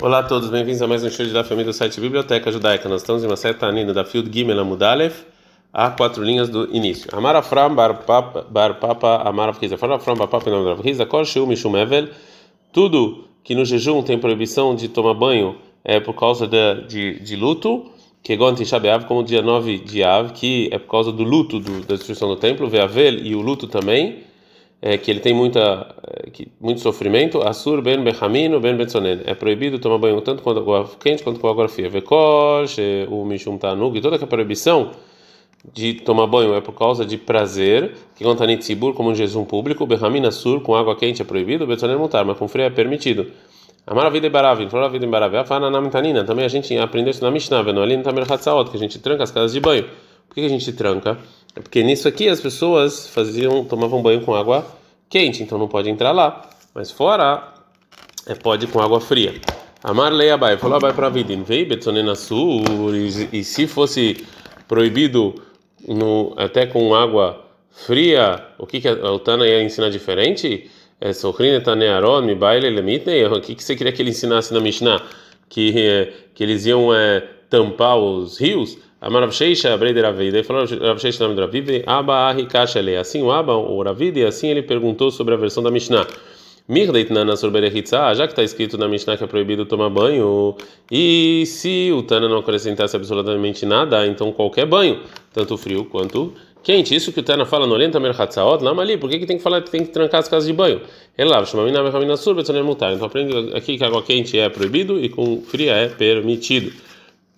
Olá 0.00 0.20
a 0.20 0.22
todos, 0.22 0.48
bem-vindos 0.48 0.80
a 0.80 0.86
mais 0.86 1.02
um 1.02 1.10
show 1.10 1.26
da 1.26 1.42
família 1.42 1.72
do 1.72 1.74
site 1.74 2.00
Biblioteca 2.00 2.52
Judaica. 2.52 2.88
Nós 2.88 3.00
estamos 3.00 3.24
em 3.24 3.26
uma 3.26 3.36
certa 3.36 3.66
anina 3.66 3.92
da 3.92 4.04
Field 4.04 4.30
Gimel 4.32 4.60
Amudalef, 4.60 5.24
a 5.72 5.90
quatro 5.90 6.22
linhas 6.22 6.48
do 6.48 6.72
início. 6.72 7.10
Amar 7.12 7.34
Afram 7.34 7.74
bar 7.74 7.94
papa 7.94 9.28
Amar 9.28 9.48
Avriza. 9.48 9.76
Fala 9.76 9.96
Afram 9.96 10.14
bar 10.14 10.28
papa 10.28 10.48
não 10.50 10.68
Avriza. 10.68 11.04
Kol 11.04 11.24
Sheu 11.24 11.48
Mishum 11.48 11.76
Evel. 11.76 12.10
Tudo 12.72 13.24
que 13.42 13.56
no 13.56 13.64
jejum 13.64 14.00
tem 14.00 14.16
proibição 14.16 14.72
de 14.72 14.88
tomar 14.88 15.14
banho 15.14 15.56
é 15.84 15.98
por 15.98 16.14
causa 16.14 16.46
de, 16.46 16.86
de, 16.86 17.18
de 17.18 17.34
luto, 17.34 17.90
que 18.22 18.38
Tisha 18.54 18.78
B'Av, 18.78 19.04
como 19.04 19.24
dia 19.24 19.42
9 19.42 19.78
de 19.78 20.04
Av, 20.04 20.32
que 20.32 20.68
é 20.70 20.78
por 20.78 20.92
causa 20.92 21.10
do 21.10 21.24
luto 21.24 21.58
do, 21.58 21.80
da 21.80 21.96
destruição 21.96 22.28
do 22.28 22.36
templo, 22.36 22.68
Veavel 22.68 23.14
e 23.14 23.34
o 23.34 23.40
luto 23.40 23.66
também 23.66 24.27
é, 24.80 24.96
que 24.96 25.10
ele 25.10 25.20
tem 25.20 25.34
muita, 25.34 25.94
é, 26.06 26.30
que, 26.30 26.48
muito 26.60 26.80
sofrimento, 26.80 27.42
Asur 27.42 27.82
ben 27.82 28.02
Bechamino 28.02 28.60
ben 28.60 28.76
Betzonen. 28.76 29.20
É 29.26 29.34
proibido 29.34 29.78
tomar 29.78 29.98
banho 29.98 30.20
tanto 30.20 30.42
com 30.42 30.50
água 30.50 30.88
quente 31.00 31.22
quanto 31.22 31.40
com 31.40 31.48
água 31.48 31.68
fria. 31.68 31.88
Vekosh, 31.88 32.78
o 33.08 33.24
Mishum 33.24 33.58
Tanug, 33.58 34.00
toda 34.00 34.16
a 34.16 34.26
proibição 34.26 34.92
de 35.72 35.94
tomar 35.94 36.26
banho 36.26 36.54
é 36.54 36.60
por 36.60 36.72
causa 36.72 37.04
de 37.04 37.18
prazer, 37.18 37.94
que 38.14 38.22
conta 38.22 38.46
Nitzibur 38.46 38.94
como 38.94 39.10
um 39.10 39.14
jejum 39.14 39.44
público, 39.44 39.84
Bechamin 39.84 40.24
Asur 40.24 40.60
com 40.60 40.74
água 40.74 40.94
quente 40.94 41.20
é 41.20 41.24
proibido, 41.24 41.66
Betzonen 41.66 41.96
mutar, 41.96 42.24
mas 42.24 42.38
com 42.38 42.46
frio 42.46 42.64
é 42.64 42.70
permitido. 42.70 43.26
A 43.86 43.94
Baravin, 43.94 44.68
falou 44.68 44.84
a 44.84 44.88
vida 44.88 45.06
em 45.06 45.08
Baravin, 45.08 45.38
Afana 45.38 45.70
Namitanina, 45.70 46.22
também 46.22 46.44
a 46.44 46.48
gente 46.48 46.76
aprendeu 46.76 47.10
isso 47.10 47.24
na 47.24 47.30
Mishnah, 47.30 47.62
Venoalin 47.62 48.02
Tamer 48.02 48.30
Hatzaot, 48.30 48.70
que 48.70 48.76
a 48.76 48.80
gente 48.80 48.98
tranca 48.98 49.24
as 49.24 49.30
casas 49.30 49.52
de 49.52 49.60
banho. 49.60 49.84
Por 50.28 50.34
que 50.34 50.42
a 50.42 50.48
gente 50.48 50.70
tranca? 50.74 51.18
É 51.56 51.60
porque 51.60 51.82
nisso 51.82 52.06
aqui 52.06 52.28
as 52.28 52.38
pessoas 52.38 53.08
faziam, 53.08 53.64
tomavam 53.64 54.02
banho 54.02 54.20
com 54.20 54.34
água 54.34 54.77
quente, 55.08 55.42
então 55.42 55.58
não 55.58 55.68
pode 55.68 55.88
entrar 55.88 56.12
lá. 56.12 56.48
Mas 56.74 56.90
fora, 56.90 57.54
é, 58.26 58.34
pode 58.34 58.66
com 58.66 58.80
água 58.80 59.00
fria. 59.00 59.34
Amar 59.82 60.12
lei 60.12 60.30
abai, 60.30 60.56
falou 60.56 60.76
abai 60.76 60.92
para 60.92 61.08
vidin, 61.08 61.42
vei 61.42 61.64
betzonena 61.64 62.14
sur, 62.14 62.62
e 63.32 63.44
se 63.44 63.66
fosse 63.66 64.26
proibido 64.66 65.34
no, 65.86 66.34
até 66.36 66.66
com 66.66 66.94
água 66.94 67.44
fria, 67.70 68.44
o 68.58 68.66
que, 68.66 68.80
que 68.80 68.88
o 68.88 69.18
Tana 69.20 69.46
ia 69.46 69.62
ensinar 69.62 69.88
diferente? 69.88 70.68
É 71.00 71.12
Sohrine 71.12 71.60
Tanearon, 71.60 72.22
mi 72.22 72.34
baile 72.34 72.68
lemitnei, 72.70 73.24
o 73.24 73.40
que, 73.40 73.54
que 73.54 73.62
você 73.62 73.76
queria 73.76 73.92
que 73.92 74.02
ele 74.02 74.10
ensinasse 74.10 74.52
na 74.52 74.60
Mishnah? 74.60 75.00
Que, 75.48 75.72
é, 75.76 76.12
que 76.34 76.42
eles 76.42 76.66
iam 76.66 76.92
é, 76.92 77.20
tampar 77.48 77.96
os 77.96 78.38
rios? 78.38 78.76
Amar 79.00 79.22
Rav 79.22 79.32
Sheisha, 79.32 79.76
Breider 79.76 80.42
falou 80.42 80.66
Rav 80.66 80.98
Sheisha, 80.98 81.22
nome 81.22 81.36
do 81.36 81.42
Ravive, 81.42 81.84
Abba 81.86 82.30
Ahikasha 82.30 82.80
Le. 82.80 82.96
Assim 82.96 83.22
o 83.22 83.30
Abba, 83.30 83.54
o 83.54 83.80
Ravide, 83.80 84.24
assim 84.24 84.48
ele 84.48 84.60
perguntou 84.60 85.12
sobre 85.12 85.34
a 85.34 85.36
versão 85.36 85.62
da 85.62 85.70
Mishnah. 85.70 86.04
Mirdeit 86.66 87.12
Nana 87.12 87.36
Sorberechitza, 87.36 88.12
já 88.14 88.26
que 88.26 88.32
está 88.32 88.42
escrito 88.42 88.76
na 88.76 88.88
Mishnah 88.88 89.16
que 89.16 89.22
é 89.22 89.26
proibido 89.28 89.64
tomar 89.64 89.88
banho, 89.88 90.56
e 90.90 91.44
se 91.46 91.92
o 91.92 92.02
Tana 92.02 92.28
não 92.28 92.38
acrescentasse 92.38 92.96
absolutamente 92.96 93.64
nada, 93.64 94.04
então 94.04 94.32
qualquer 94.32 94.66
banho, 94.66 95.00
tanto 95.32 95.56
frio 95.56 95.84
quanto 95.84 96.34
quente. 96.62 96.92
Isso 96.92 97.12
que 97.12 97.20
o 97.20 97.22
Tana 97.22 97.46
fala 97.46 97.68
no 97.68 97.76
Lenta 97.76 98.00
Merchatzaot, 98.00 98.64
lá 98.64 98.72
ali, 98.72 98.96
por 98.98 99.08
que, 99.08 99.20
que 99.20 99.26
tem 99.26 99.36
que 99.36 99.42
falar 99.44 99.62
que 99.62 99.70
tem 99.70 99.84
que 99.84 99.92
trancar 99.92 100.18
as 100.18 100.28
casas 100.28 100.48
de 100.48 100.52
banho? 100.52 100.80
Então 101.16 103.06
aprende 103.06 103.56
aqui 103.56 103.78
que 103.78 103.84
água 103.84 104.02
quente 104.02 104.36
é 104.36 104.48
proibido 104.48 104.98
e 104.98 105.08
com 105.08 105.40
fria 105.42 105.72
é 105.72 105.88
permitido. 105.88 106.72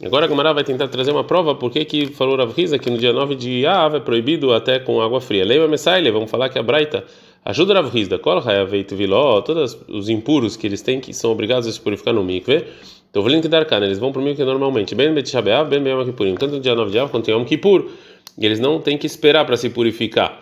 Agora 0.03 0.25
a 0.25 0.29
Gamara 0.29 0.55
vai 0.55 0.65
tentar 0.65 0.89
trazer 0.89 1.11
uma 1.11 1.25
prova 1.25 1.55
por 1.55 1.71
que 1.71 2.07
falou 2.07 2.35
Rav 2.35 2.55
Riza 2.57 2.79
que 2.79 2.89
no 2.89 2.97
dia 2.97 3.13
9 3.13 3.35
de 3.35 3.67
Av 3.67 3.95
é 3.95 4.01
proibido 4.01 4.55
até 4.55 4.79
com 4.79 4.99
água 4.99 5.21
fria. 5.21 5.45
Leima 5.45 5.69
Messaile, 5.69 6.11
vamos 6.11 6.31
falar 6.31 6.49
que 6.49 6.59
a 6.59 6.63
Braita 6.63 7.05
ajuda 7.45 7.75
Rav 7.75 7.91
Riza. 7.91 8.19
Kol 8.19 8.39
Hayaveit 8.39 8.95
Viló, 8.95 9.43
todos 9.43 9.77
os 9.89 10.09
impuros 10.09 10.57
que 10.57 10.67
eles 10.67 10.81
têm 10.81 11.01
que 11.01 11.13
são 11.13 11.31
obrigados 11.31 11.69
a 11.69 11.73
se 11.73 11.79
purificar 11.79 12.15
no 12.15 12.25
mikve. 12.25 12.65
Então, 13.11 13.23
vou 13.23 13.41
dar 13.43 13.67
cana, 13.67 13.85
eles 13.85 13.99
vão 13.99 14.11
para 14.11 14.23
o 14.23 14.25
mikve 14.25 14.43
normalmente. 14.43 14.95
Bem 14.95 15.13
Betishabeav, 15.13 15.69
bem 15.69 15.83
Bem 15.83 16.05
Kippurim. 16.07 16.35
Tanto 16.35 16.55
no 16.55 16.61
dia 16.61 16.75
9 16.75 16.91
de 16.91 16.99
Av 16.99 17.11
quanto 17.11 17.29
em 17.29 17.35
Yom 17.35 17.45
Kippur. 17.45 17.91
E 18.39 18.47
eles 18.47 18.59
não 18.59 18.81
têm 18.81 18.97
que 18.97 19.07
esperar 19.07 19.45
para 19.45 19.59
se 19.59 19.69
purificar 19.69 20.41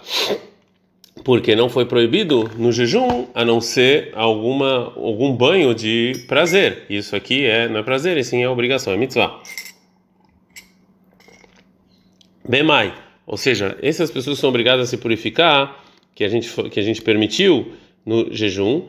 porque 1.25 1.55
não 1.55 1.69
foi 1.69 1.85
proibido 1.85 2.51
no 2.57 2.73
jejum 2.73 3.27
a 3.35 3.45
não 3.45 3.61
ser 3.61 4.11
alguma 4.15 4.93
algum 4.97 5.33
banho 5.33 5.75
de 5.75 6.25
prazer. 6.27 6.85
Isso 6.89 7.15
aqui 7.15 7.45
é 7.45 7.69
não 7.69 7.81
é 7.81 7.83
prazer, 7.83 8.17
e 8.17 8.25
sim 8.25 8.43
é 8.43 8.49
obrigação, 8.49 8.93
é 8.93 8.97
mitzvah. 8.97 9.41
Bemai, 12.49 12.95
ou 13.27 13.37
seja, 13.37 13.77
essas 13.83 14.11
pessoas 14.11 14.39
são 14.39 14.49
obrigadas 14.49 14.89
a 14.89 14.91
se 14.91 14.97
purificar, 14.97 15.85
que 16.15 16.25
a 16.25 16.29
gente 16.29 16.51
que 16.71 16.81
a 16.81 16.83
gente 16.83 17.03
permitiu 17.03 17.73
no 18.05 18.33
jejum, 18.33 18.89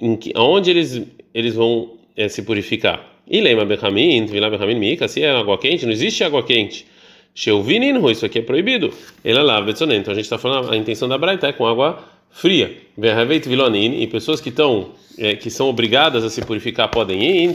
em 0.00 0.16
que, 0.16 0.32
eles 0.66 1.02
eles 1.32 1.54
vão 1.54 1.96
é, 2.16 2.28
se 2.28 2.42
purificar. 2.42 3.18
E 3.30 3.40
lema 3.40 3.64
bechamin, 3.64 4.26
vilá 4.26 4.50
bechamin 4.50 4.78
mika, 4.78 5.06
se 5.06 5.22
é 5.22 5.30
água 5.30 5.58
quente, 5.58 5.84
não 5.84 5.92
existe 5.92 6.24
água 6.24 6.42
quente. 6.42 6.86
Sheuvinin, 7.34 7.94
isso 8.10 8.26
aqui 8.26 8.40
é 8.40 8.42
proibido. 8.42 8.92
Ele 9.24 9.38
é 9.38 9.42
lá, 9.42 9.60
Então 9.60 10.12
a 10.12 10.14
gente 10.14 10.20
está 10.20 10.38
falando, 10.38 10.72
a 10.72 10.76
intenção 10.76 11.08
da 11.08 11.16
Braita 11.16 11.46
é 11.48 11.52
com 11.52 11.66
água 11.66 12.02
fria. 12.30 12.76
Vilonin, 12.96 14.00
e 14.00 14.06
pessoas 14.06 14.40
que 14.40 14.48
estão, 14.48 14.90
é, 15.18 15.36
que 15.36 15.50
são 15.50 15.68
obrigadas 15.68 16.24
a 16.24 16.30
se 16.30 16.44
purificar 16.44 16.88
podem 16.88 17.22
ir, 17.22 17.52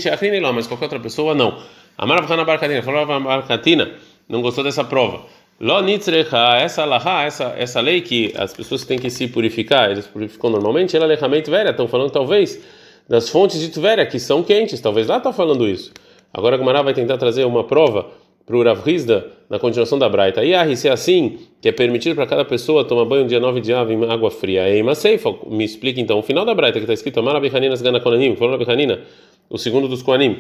mas 0.54 0.68
qualquer 0.68 0.86
outra 0.86 1.00
pessoa 1.00 1.36
não. 1.36 1.58
Amaravhana 1.98 2.44
Barcatina, 2.44 2.82
falava 2.82 3.20
Barcatina, 3.20 3.92
não 4.28 4.42
gostou 4.42 4.64
dessa 4.64 4.84
prova. 4.84 5.26
Lo 5.60 5.82
nitzrecha, 5.82 6.58
essa 6.58 6.84
lahá, 6.84 7.24
essa, 7.24 7.54
essa 7.58 7.80
lei 7.80 8.02
que 8.02 8.34
as 8.36 8.54
pessoas 8.54 8.84
têm 8.84 8.98
que 8.98 9.10
se 9.10 9.28
purificar, 9.28 9.92
eles 9.92 10.08
purificam 10.08 10.50
normalmente, 10.50 10.96
ela 10.98 11.06
lechamento 11.06 11.52
velha, 11.52 11.70
estão 11.70 11.88
falando 11.88 12.10
talvez 12.10 12.60
das 13.08 13.30
fontes 13.30 13.60
de 13.60 13.70
Tveria, 13.70 14.06
que 14.06 14.20
são 14.20 14.44
quentes, 14.44 14.82
talvez 14.82 15.08
lá 15.08 15.18
está 15.18 15.32
falando 15.32 15.68
isso. 15.68 15.92
Agora 16.34 16.56
a 16.56 16.58
Gamara 16.58 16.82
vai 16.82 16.94
tentar 16.94 17.18
trazer 17.18 17.46
uma 17.46 17.64
prova 17.64 18.08
para 18.46 18.58
o 18.58 18.64
Rav 18.64 18.82
Rizda, 18.84 19.28
na 19.50 19.58
continuação 19.58 19.98
da 19.98 20.10
Braita. 20.10 20.44
E 20.44 20.54
ah, 20.54 20.76
se 20.76 20.88
é 20.88 20.92
assim, 20.92 21.38
que 21.62 21.70
é 21.70 21.72
permitido 21.72 22.16
para 22.16 22.26
cada 22.26 22.44
pessoa 22.44 22.84
tomar 22.84 23.06
banho 23.06 23.26
dia 23.26 23.40
9 23.40 23.62
de 23.62 23.74
ave 23.74 23.94
em 23.94 24.12
água 24.12 24.30
fria. 24.30 24.68
Ei, 24.68 24.84
mas 24.84 25.02
me 25.48 25.64
explica 25.64 26.02
então, 26.02 26.20
o 26.20 26.24
final 26.24 26.44
da 26.44 26.54
Braita 26.54 26.80
que 26.80 26.84
está 26.84 26.94
escrito 26.94 27.20
Amar 27.20 27.36
Abichanina 27.36 27.74
Sgana 27.76 28.00
Konanim, 28.00 28.36
falou 28.36 28.56
Abichanina, 28.56 29.02
o 29.50 29.58
segundo 29.58 29.88
dos 29.88 30.02
Koanim. 30.02 30.40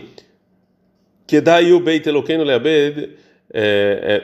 O 1.75 1.79
Beit 1.79 2.07
Eloqueno 2.07 2.43
Leabed 2.43 3.11
é, 3.53 4.21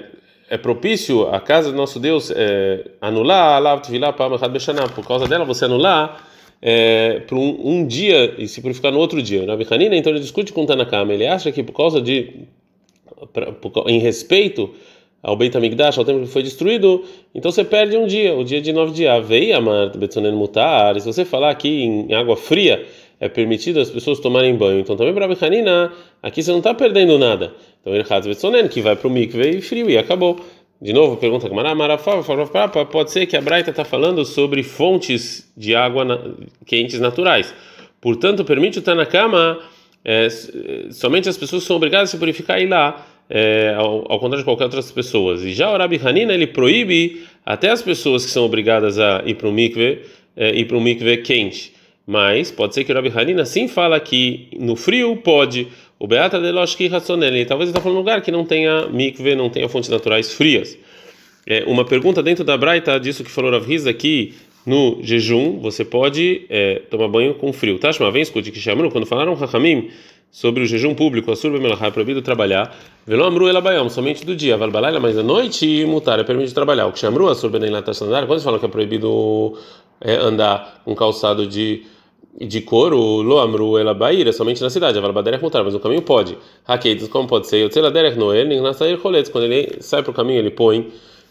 é, 0.49 0.55
é 0.55 0.57
propício 0.57 1.27
a 1.29 1.39
casa 1.39 1.71
do 1.71 1.77
nosso 1.77 1.99
Deus 1.99 2.31
é, 2.35 2.85
anular 2.99 3.55
Alav 3.55 3.81
Tvilá 3.81 4.11
Pamachad 4.11 4.51
Beshanah, 4.51 4.89
por 4.89 5.07
causa 5.07 5.27
dela 5.27 5.45
você 5.45 5.65
anular 5.65 6.27
é, 6.61 7.21
para 7.21 7.37
um, 7.37 7.59
um, 7.63 7.87
dia 7.87 8.35
e 8.37 8.47
se 8.47 8.61
purificar 8.61 8.91
no 8.91 8.99
outro 8.99 9.21
dia. 9.21 9.45
Na 9.45 9.53
Abichanina, 9.53 9.95
então 9.95 10.11
ele 10.11 10.19
discute 10.19 10.51
com 10.51 10.65
Tanakama, 10.65 11.13
ele 11.13 11.25
acha 11.25 11.51
que 11.51 11.63
por 11.63 11.73
causa 11.73 12.01
de 12.01 12.47
em 13.87 13.99
respeito 13.99 14.73
ao 15.21 15.35
Beit 15.35 15.55
HaMikdash, 15.55 15.97
ao 15.97 16.05
templo 16.05 16.23
que 16.23 16.31
foi 16.31 16.43
destruído, 16.43 17.03
então 17.35 17.51
você 17.51 17.63
perde 17.63 17.97
um 17.97 18.07
dia, 18.07 18.33
o 18.33 18.43
dia 18.43 18.61
de 18.61 18.71
nove 18.71 18.93
dias. 18.93 19.11
Avei 19.11 19.51
amar 19.51 19.95
betzonen 19.97 20.31
mutar. 20.31 20.99
Se 20.99 21.05
você 21.05 21.25
falar 21.25 21.49
aqui 21.49 21.83
em 21.83 22.13
água 22.13 22.37
fria, 22.37 22.85
é 23.19 23.27
permitido 23.27 23.79
as 23.79 23.89
pessoas 23.89 24.19
tomarem 24.19 24.55
banho. 24.55 24.79
Então 24.79 24.95
também 24.95 25.13
para 25.13 25.27
Bechanina, 25.27 25.91
aqui 26.23 26.41
você 26.41 26.51
não 26.51 26.59
está 26.59 26.73
perdendo 26.73 27.17
nada. 27.17 27.53
Então 27.81 27.93
ele 27.93 28.05
faz 28.05 28.25
betzonen, 28.25 28.67
que 28.67 28.81
vai 28.81 28.95
para 28.95 29.07
o 29.07 29.11
mikve 29.11 29.61
frio 29.61 29.89
e 29.89 29.97
acabou. 29.97 30.39
De 30.81 30.93
novo, 30.93 31.17
pergunta 31.17 31.49
pode 32.89 33.11
ser 33.11 33.25
que 33.25 33.35
a 33.35 33.41
Braita 33.41 33.69
está 33.69 33.83
falando 33.83 34.23
sobre 34.23 34.63
fontes 34.63 35.51
de 35.57 35.75
água 35.75 36.37
quentes 36.65 37.01
naturais. 37.01 37.53
Portanto, 37.99 38.45
permite 38.45 38.79
o 38.79 38.81
Tanakama 38.81 39.59
é, 40.03 40.29
somente 40.91 41.27
as 41.27 41.37
pessoas 41.37 41.63
são 41.63 41.75
obrigadas 41.75 42.09
a 42.09 42.11
se 42.11 42.17
purificar 42.17 42.61
e 42.61 42.67
lá, 42.67 43.05
é, 43.29 43.75
ao, 43.77 44.11
ao, 44.11 44.19
contrário 44.19 44.39
de 44.39 44.43
qualquer 44.43 44.63
outras 44.63 44.91
pessoas. 44.91 45.43
E 45.43 45.53
já 45.53 45.71
o 45.71 45.77
Rabi 45.77 45.99
Hanina 46.03 46.33
ele 46.33 46.47
proíbe 46.47 47.23
até 47.45 47.69
as 47.69 47.81
pessoas 47.81 48.25
que 48.25 48.31
são 48.31 48.43
obrigadas 48.43 48.97
a 48.97 49.21
ir 49.25 49.35
para 49.35 49.47
o 49.47 49.51
mikve, 49.51 49.99
é, 50.35 50.55
ir 50.55 50.65
para 50.65 50.77
o 50.77 50.81
mikve 50.81 51.17
quente. 51.17 51.73
Mas 52.07 52.49
pode 52.49 52.73
ser 52.73 52.83
que 52.83 52.91
o 52.91 52.95
Rabi 52.95 53.11
Hanina 53.15 53.45
sim 53.45 53.67
fala 53.67 53.99
que 53.99 54.47
no 54.59 54.75
frio 54.75 55.15
pode. 55.17 55.67
O 55.99 56.07
Beata 56.07 56.39
de 56.39 56.51
Loshki 56.51 56.87
Ratsonelli, 56.87 57.45
talvez 57.45 57.69
ele 57.69 57.77
está 57.77 57.81
falando 57.81 57.97
um 57.97 57.99
lugar 57.99 58.21
que 58.21 58.31
não 58.31 58.45
tenha 58.45 58.87
mikve, 58.87 59.35
não 59.35 59.49
tenha 59.49 59.69
fontes 59.69 59.89
naturais 59.89 60.33
frias. 60.33 60.77
É, 61.45 61.63
uma 61.67 61.85
pergunta 61.85 62.23
dentro 62.23 62.43
da 62.43 62.57
Braita 62.57 62.99
disso 62.99 63.23
que 63.23 63.29
falou 63.29 63.51
Rav 63.51 63.67
aqui 63.87 64.33
no 64.65 64.99
jejum, 65.01 65.59
você 65.59 65.83
pode 65.83 66.45
é, 66.49 66.81
tomar 66.89 67.07
banho 67.07 67.33
com 67.33 67.51
frio. 67.51 67.79
Tashma, 67.79 68.11
vem 68.11 68.21
escute 68.21 68.51
que 68.51 68.59
chamam 68.59 68.89
quando 68.89 69.05
falaram 69.05 69.33
Hakamim 69.33 69.89
sobre 70.31 70.63
o 70.63 70.65
jejum 70.65 70.93
público, 70.93 71.31
a 71.31 71.35
surba 71.35 71.59
melachá 71.59 71.87
é 71.87 71.91
proibido 71.91 72.21
trabalhar, 72.21 72.75
velo 73.05 73.23
amru 73.23 73.47
elabayam, 73.47 73.89
somente 73.89 74.25
do 74.25 74.35
dia, 74.35 74.57
valbalaila, 74.57 74.99
mas 74.99 75.17
à 75.17 75.23
noite 75.23 75.85
mutar 75.85 76.19
é 76.19 76.23
permitido 76.23 76.53
trabalhar. 76.53 76.87
O 76.87 76.91
que 76.91 76.99
surba 76.99 77.59
nem 77.59 77.69
latasandar, 77.69 78.23
quando 78.23 78.33
eles 78.33 78.43
falam 78.43 78.59
que 78.59 78.65
é 78.65 78.69
proibido 78.69 79.57
é, 80.01 80.15
andar 80.15 80.81
com 80.85 80.95
calçado 80.95 81.47
de 81.47 81.83
de 82.39 82.61
couro, 82.61 83.21
lo 83.21 83.39
amru 83.39 83.77
elabair, 83.77 84.27
é 84.27 84.31
somente 84.31 84.61
na 84.61 84.69
cidade, 84.69 84.97
a 84.97 85.01
valbaderech 85.01 85.43
mutar, 85.43 85.63
mas 85.63 85.73
no 85.73 85.79
caminho 85.79 86.01
pode. 86.01 86.37
Hakeitos, 86.65 87.09
como 87.09 87.27
pode 87.27 87.47
ser? 87.47 87.65
O 87.65 87.69
tzeladerech 87.69 88.17
noel, 88.17 88.45
nem 88.45 88.61
na 88.61 88.73
sair 88.73 88.95
roletes, 88.95 89.29
quando 89.29 89.45
ele 89.45 89.81
sai 89.81 90.03
para 90.03 90.11
o 90.11 90.13
caminho 90.13 90.39
ele 90.39 90.51
põe 90.51 90.89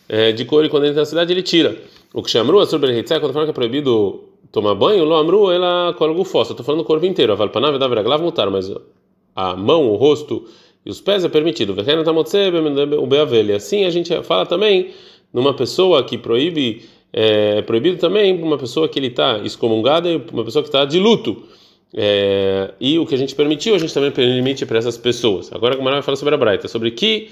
é, 0.09 0.33
de 0.33 0.45
couro 0.45 0.67
e 0.67 0.69
quando 0.69 0.85
ele 0.85 0.91
entra 0.91 1.03
na 1.03 1.07
cidade 1.07 1.33
ele 1.33 1.43
tira. 1.43 1.77
O 2.13 2.23
que 2.23 2.31
chamru, 2.31 2.61
a 2.61 2.67
sobre 2.67 3.03
quando 3.03 3.33
fala 3.33 3.45
que 3.45 3.51
é 3.51 3.55
proibido 3.55 4.28
tomar 4.51 4.75
banho, 4.75 5.05
lo 5.05 5.15
amru, 5.17 5.51
ela 5.51 5.95
colga 5.97 6.21
o 6.21 6.25
fósforo. 6.25 6.53
Estou 6.53 6.65
falando 6.65 6.81
o 6.81 6.85
corpo 6.85 7.07
inteiro. 7.07 7.33
A 7.33 7.37
valpanav 7.37 7.79
da 7.79 7.87
vraglav 7.87 8.23
mutar, 8.23 8.51
mas 8.51 8.73
a 9.35 9.57
mão, 9.57 9.91
o 9.91 9.97
rosto 9.97 10.47
e 10.85 10.91
os 10.91 11.01
pés 11.01 11.25
é 11.25 11.29
permitido. 11.29 11.75
O 13.01 13.07
beavel. 13.07 13.57
Assim 13.57 13.85
a 13.85 13.91
gente 13.91 14.23
fala 14.23 14.47
também 14.47 14.91
numa 15.33 15.55
pessoa 15.55 16.03
que 16.03 16.17
proíbe 16.17 16.83
é 17.13 17.63
proibido 17.63 17.97
também 17.99 18.41
uma 18.43 18.59
pessoa 18.59 18.89
que 18.89 18.99
ele 18.99 19.07
está 19.09 19.39
excomungada 19.39 20.11
e 20.11 20.23
uma 20.33 20.45
pessoa 20.45 20.63
que 20.63 20.69
está 20.69 20.85
de 20.85 20.99
luto. 20.99 21.43
É, 21.95 22.75
e 22.79 22.99
o 22.99 23.07
que 23.07 23.15
a 23.15 23.19
gente 23.19 23.35
permitiu, 23.35 23.75
a 23.75 23.79
gente 23.79 23.95
também 23.95 24.11
permite 24.11 24.67
para 24.67 24.79
essas 24.79 24.99
pessoas. 24.99 25.51
Agora 25.53 25.75
a 25.75 25.83
vai 25.83 26.03
falar 26.03 26.17
sobre 26.17 26.35
a 26.35 26.39
Braita, 26.39 26.69
sobre 26.69 26.91
que 26.91 27.31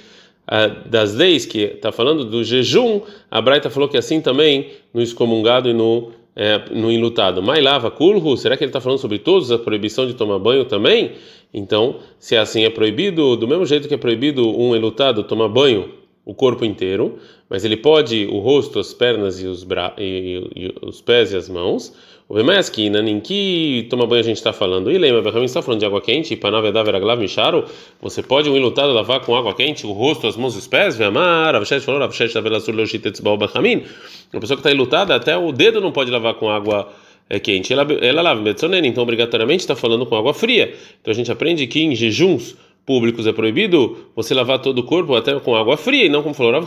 das 0.89 1.13
leis 1.13 1.45
que 1.45 1.59
está 1.59 1.91
falando 1.91 2.25
do 2.25 2.45
jejum, 2.45 3.01
a 3.29 3.41
Braita 3.41 3.69
falou 3.69 3.89
que 3.89 3.97
assim 3.97 4.21
também 4.21 4.71
no 4.95 5.03
excomungado 5.03 5.69
e 5.69 5.75
no 5.75 6.13
é, 6.37 6.63
no 6.71 6.93
enlutado. 6.93 7.43
Mas 7.43 7.65
lava 7.65 7.91
kulhu, 7.91 8.37
será 8.37 8.57
que 8.57 8.63
ele 8.63 8.69
está 8.69 8.81
falando 8.81 8.99
sobre 8.99 9.19
todos 9.19 9.51
a 9.51 9.59
proibição 9.59 10.07
de 10.07 10.15
tomar 10.15 10.39
banho 10.39 10.67
também? 10.67 11.13
Então, 11.53 11.97
se 12.19 12.37
é 12.37 12.39
assim 12.39 12.65
é 12.65 12.71
proibido, 12.71 13.35
do 13.37 13.49
mesmo 13.49 13.65
jeito 13.65 13.89
que 13.89 13.95
é 13.95 13.97
proibido 13.97 14.47
um 14.47 14.77
enlutado 14.77 15.25
tomar 15.25 15.49
banho 15.49 16.06
o 16.27 16.35
corpo 16.35 16.65
inteiro, 16.65 17.21
mas 17.49 17.65
ele 17.65 17.77
pode 17.77 18.27
o 18.27 18.41
rosto, 18.41 18.81
as 18.81 18.93
pernas 18.93 19.41
e 19.41 19.47
os, 19.47 19.63
bra 19.63 19.95
e, 19.97 20.43
e, 20.57 20.75
os 20.83 21.01
pés 21.01 21.33
e 21.33 21.37
as 21.37 21.49
mãos. 21.49 21.95
O 22.29 22.35
Bemesquina, 22.35 22.99
em 23.09 23.21
que 23.21 23.87
toma 23.89 24.05
banho 24.05 24.21
a 24.21 24.25
gente 24.25 24.39
está 24.39 24.53
falando? 24.53 24.91
E 24.91 24.99
lembra, 24.99 25.23
Benjamin 25.23 25.45
está 25.45 25.63
falando 25.63 25.79
de 25.79 25.87
água 25.87 26.01
quente, 26.01 26.35
e 26.35 26.37
Panavedá 26.37 26.83
Veraglav 26.83 27.21
Micharo, 27.21 27.67
você 28.03 28.21
pode 28.21 28.51
um 28.51 28.57
ilutado 28.57 28.93
lavar 28.93 29.21
com 29.21 29.37
água 29.37 29.55
quente 29.55 29.87
o 29.87 29.93
rosto, 29.93 30.27
as 30.27 30.37
mãos 30.37 30.57
e 30.57 30.59
os 30.59 30.67
pés? 30.67 30.97
Vemar, 30.97 31.55
Avshet 31.55 31.81
falou, 31.83 32.03
Avshet 32.03 32.35
da 32.35 32.41
Velasur 32.41 32.75
Loshitetzbal 32.75 33.39
Benjamin. 33.39 33.85
Uma 34.33 34.41
pessoa 34.41 34.57
que 34.57 34.61
está 34.67 34.73
ilutada, 34.73 35.15
até 35.15 35.39
o 35.39 35.53
dedo 35.53 35.81
não 35.81 35.93
pode 35.93 36.11
lavar 36.11 36.35
com 36.35 36.51
água 36.51 36.89
é 37.31 37.39
quente. 37.39 37.73
Ela, 37.73 37.87
ela 38.01 38.23
lava 38.23 38.43
então 38.49 39.03
obrigatoriamente 39.03 39.61
está 39.61 39.77
falando 39.77 40.05
com 40.07 40.17
água 40.17 40.35
fria. 40.35 40.75
Então 41.01 41.13
a 41.13 41.15
gente 41.15 41.31
aprende 41.31 41.67
que 41.69 41.81
em 41.81 41.95
jejuns 41.95 42.57
públicos 42.87 43.27
é 43.27 43.33
proibido 43.33 44.07
você 44.15 44.33
lavar 44.33 44.61
todo 44.61 44.79
o 44.79 44.85
corpo 44.85 45.15
até 45.17 45.39
com 45.41 45.57
água 45.57 45.77
fria 45.77 46.07
e 46.07 46.09
não 46.09 46.23
com 46.23 46.33
flor 46.33 46.55
Rav 46.55 46.67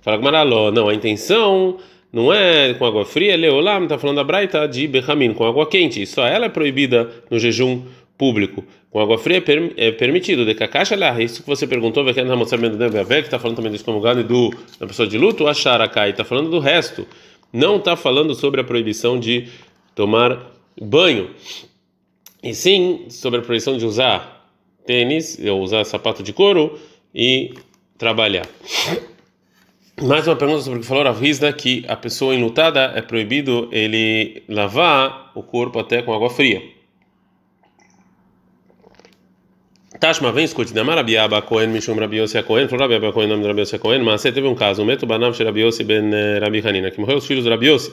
Fala 0.00 0.16
Gmaraló, 0.16 0.70
não, 0.70 0.88
a 0.88 0.94
intenção 0.94 1.76
não 2.12 2.32
é 2.32 2.74
com 2.74 2.84
água 2.84 3.04
fria, 3.04 3.36
Leolam 3.36 3.84
está 3.84 3.98
falando 3.98 4.16
da 4.16 4.24
Braita 4.24 4.68
de 4.68 4.86
Bechamin, 4.86 5.32
com 5.32 5.46
água 5.46 5.66
quente. 5.66 6.04
Só 6.06 6.26
ela 6.26 6.46
é 6.46 6.48
proibida 6.48 7.10
no 7.30 7.38
jejum 7.38 7.82
público. 8.18 8.62
Com 8.90 9.00
água 9.00 9.16
fria 9.16 9.38
é, 9.38 9.40
per, 9.40 9.72
é 9.78 9.90
permitido. 9.90 10.44
De 10.44 10.54
caixa 10.54 10.94
lá, 10.94 11.18
isso 11.20 11.42
que 11.42 11.48
você 11.48 11.66
perguntou, 11.66 12.04
vai 12.04 12.12
querer 12.12 12.36
mostrar 12.36 12.58
do 12.58 12.76
que 12.76 13.12
está 13.20 13.38
falando 13.38 13.56
também 13.56 13.72
do 13.72 13.76
excomungado 13.76 14.20
e 14.20 14.24
do 14.24 14.50
da 14.78 14.86
pessoa 14.86 15.08
de 15.08 15.16
luto, 15.16 15.46
a 15.46 15.54
Sharakai 15.54 16.10
está 16.10 16.24
falando 16.24 16.50
do 16.50 16.58
resto. 16.58 17.06
Não 17.50 17.76
está 17.76 17.96
falando 17.96 18.34
sobre 18.34 18.60
a 18.60 18.64
proibição 18.64 19.18
de 19.18 19.48
tomar 19.94 20.38
banho. 20.80 21.30
E 22.42 22.54
sim 22.54 23.06
sobre 23.08 23.40
a 23.40 23.42
proibição 23.42 23.78
de 23.78 23.86
usar 23.86 24.41
tênis, 24.84 25.38
ou 25.38 25.60
usar 25.60 25.84
sapato 25.84 26.22
de 26.22 26.32
couro 26.32 26.78
e 27.14 27.54
trabalhar. 27.98 28.46
Mais 30.00 30.26
uma 30.26 30.34
pergunta 30.34 30.62
sobre 30.62 30.78
o 30.78 30.82
que 30.82 30.88
falou 30.88 31.06
a 31.06 31.12
Rizda, 31.12 31.52
que 31.52 31.84
a 31.86 31.94
pessoa 31.94 32.34
enlutada 32.34 32.92
é 32.96 33.02
proibido 33.02 33.68
ele 33.70 34.42
lavar 34.48 35.30
o 35.34 35.42
corpo 35.42 35.78
até 35.78 36.02
com 36.02 36.12
água 36.12 36.30
fria. 36.30 36.62
Tashma 40.00 40.32
vem 40.32 40.44
escute, 40.44 40.74
da 40.74 40.82
Marabiaba 40.82 41.40
Cohen 41.42 41.68
Mishum 41.68 41.94
Rabiose 41.94 42.36
a 42.36 42.42
Cohen, 42.42 42.66
falou 42.66 42.88
Rabiaba 42.88 43.12
Cohen, 43.12 43.28
nome 43.28 43.42
de 43.42 43.48
Rabiose 43.48 43.76
a 43.76 43.78
Cohen, 43.78 44.02
mas 44.02 44.22
teve 44.22 44.42
um 44.42 44.54
caso, 44.56 44.82
o 44.82 44.84
Meto 44.84 45.06
Banav 45.06 45.38
Rabiose 45.38 45.84
ben 45.84 46.12
eh, 46.12 46.40
Rabi 46.40 46.60
Hanina, 46.66 46.90
que 46.90 46.98
morreu 46.98 47.18
os 47.18 47.26
filhos 47.26 47.44
de 47.44 47.50
Rabiose. 47.50 47.92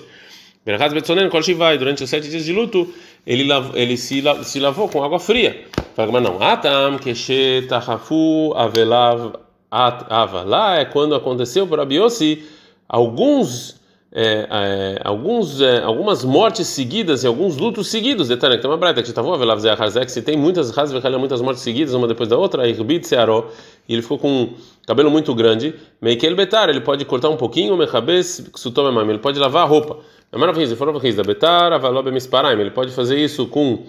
Durante 1.78 2.04
os 2.04 2.10
sete 2.10 2.30
dias 2.30 2.46
de 2.46 2.54
luto, 2.54 2.94
ele, 3.26 3.48
ele 3.74 3.98
se, 3.98 4.24
se 4.44 4.60
lavou 4.60 4.88
com 4.90 5.04
água 5.04 5.20
fria. 5.20 5.66
Fala, 5.96 6.12
mas 6.12 6.24
não, 6.24 6.42
Atam 6.42 6.98
Keshe 6.98 7.66
Tahafu 7.68 8.54
Avelav 8.56 9.34
Ava. 9.72 10.44
Lá 10.44 10.78
é 10.78 10.86
quando 10.86 11.16
aconteceu 11.16 11.68
para 11.68 11.84
Rabiose 11.84 12.44
alguns. 12.88 13.79
É, 14.12 14.48
é, 14.50 15.02
alguns, 15.04 15.62
é, 15.62 15.84
algumas 15.84 16.26
mortes 16.26 16.66
seguidas 16.68 17.24
e 17.24 17.28
alguns 17.28 17.58
lutos 17.58 17.88
seguidos. 17.90 18.28
Detalhe, 18.28 18.58
tem 18.58 18.70
uma 18.70 18.78
breta 18.78 19.04
que 19.04 19.10
estava 19.10 19.28
Zehazek, 19.62 20.12
se 20.12 20.22
tem 20.24 20.36
muitas 20.36 20.72
muitas 21.20 21.42
mortes 21.42 21.62
seguidas, 21.62 21.94
uma 21.94 22.08
depois 22.08 22.28
da 22.28 22.36
outra, 22.36 22.68
Irbit 22.68 23.08
Searó, 23.08 23.50
e 23.88 23.94
ele 23.94 24.02
ficou 24.02 24.18
com 24.18 24.28
um 24.28 24.54
cabelo 24.88 25.12
muito 25.12 25.34
grande. 25.36 25.76
Meikel 26.02 26.36
Betar, 26.36 26.70
ele 26.70 26.82
pode 26.82 27.06
cortar 27.06 27.30
um 27.30 27.38
pouquinho, 27.38 27.78
Mechabes 27.78 28.50
Sutomemam, 28.56 29.08
ele 29.08 29.20
pode 29.20 29.38
lavar 29.38 29.64
a 29.64 29.68
roupa. 29.68 30.00
É 30.32 30.38
maravilhoso, 30.38 30.76
falou 30.76 30.98
Rizda, 30.98 31.24
Betar, 31.24 31.72
Avalob 31.72 32.12
Misparaim, 32.12 32.60
ele 32.60 32.72
pode 32.72 32.92
fazer 32.92 33.18
isso 33.18 33.46
com 33.48 33.84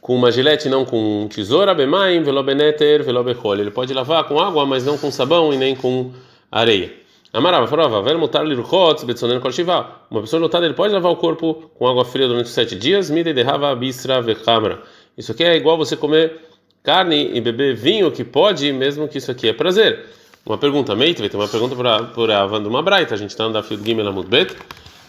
com 0.00 0.16
uma 0.16 0.32
gilete, 0.32 0.68
não 0.68 0.84
com 0.84 1.28
tesoura, 1.30 1.72
bemaim, 1.72 2.24
velobeneter, 2.24 3.04
velobechol. 3.04 3.54
Ele 3.54 3.70
pode 3.70 3.94
lavar 3.94 4.24
com 4.24 4.40
água, 4.40 4.66
mas 4.66 4.84
não 4.84 4.98
com 4.98 5.12
sabão 5.12 5.54
e 5.54 5.56
nem 5.56 5.76
com 5.76 6.10
areia. 6.50 7.01
Amarava, 7.32 7.66
falava, 7.66 8.02
ver 8.02 8.18
mutar 8.18 8.44
lirchot, 8.44 9.06
betsonen 9.06 9.40
kolshivá. 9.40 10.02
Uma 10.10 10.20
pessoa 10.20 10.42
lutada, 10.42 10.66
ele 10.66 10.74
pode 10.74 10.92
lavar 10.92 11.10
o 11.10 11.16
corpo 11.16 11.70
com 11.74 11.88
água 11.88 12.04
fria 12.04 12.28
durante 12.28 12.50
sete 12.50 12.76
dias, 12.76 13.08
mide 13.08 13.32
derrava 13.32 13.74
bisra 13.74 14.20
vechamra. 14.20 14.82
Isso 15.16 15.32
aqui 15.32 15.42
é 15.42 15.56
igual 15.56 15.78
você 15.78 15.96
comer 15.96 16.40
carne 16.82 17.30
e 17.32 17.40
beber 17.40 17.74
vinho, 17.74 18.10
que 18.10 18.22
pode, 18.22 18.70
mesmo 18.72 19.08
que 19.08 19.16
isso 19.16 19.30
aqui 19.30 19.48
é 19.48 19.52
prazer. 19.54 20.04
Uma 20.44 20.58
pergunta, 20.58 20.94
Meit, 20.94 21.18
vai 21.20 21.28
ter 21.30 21.36
uma 21.36 21.48
pergunta 21.48 21.74
para 21.74 22.02
por 22.04 22.30
Avando 22.30 22.68
uma 22.68 22.82
braita. 22.82 23.14
A 23.14 23.16
gente 23.16 23.30
está 23.30 23.46
no 23.46 23.52
Dafio 23.52 23.82
Gimel 23.82 24.08
Amud 24.08 24.28
Bet. 24.28 24.54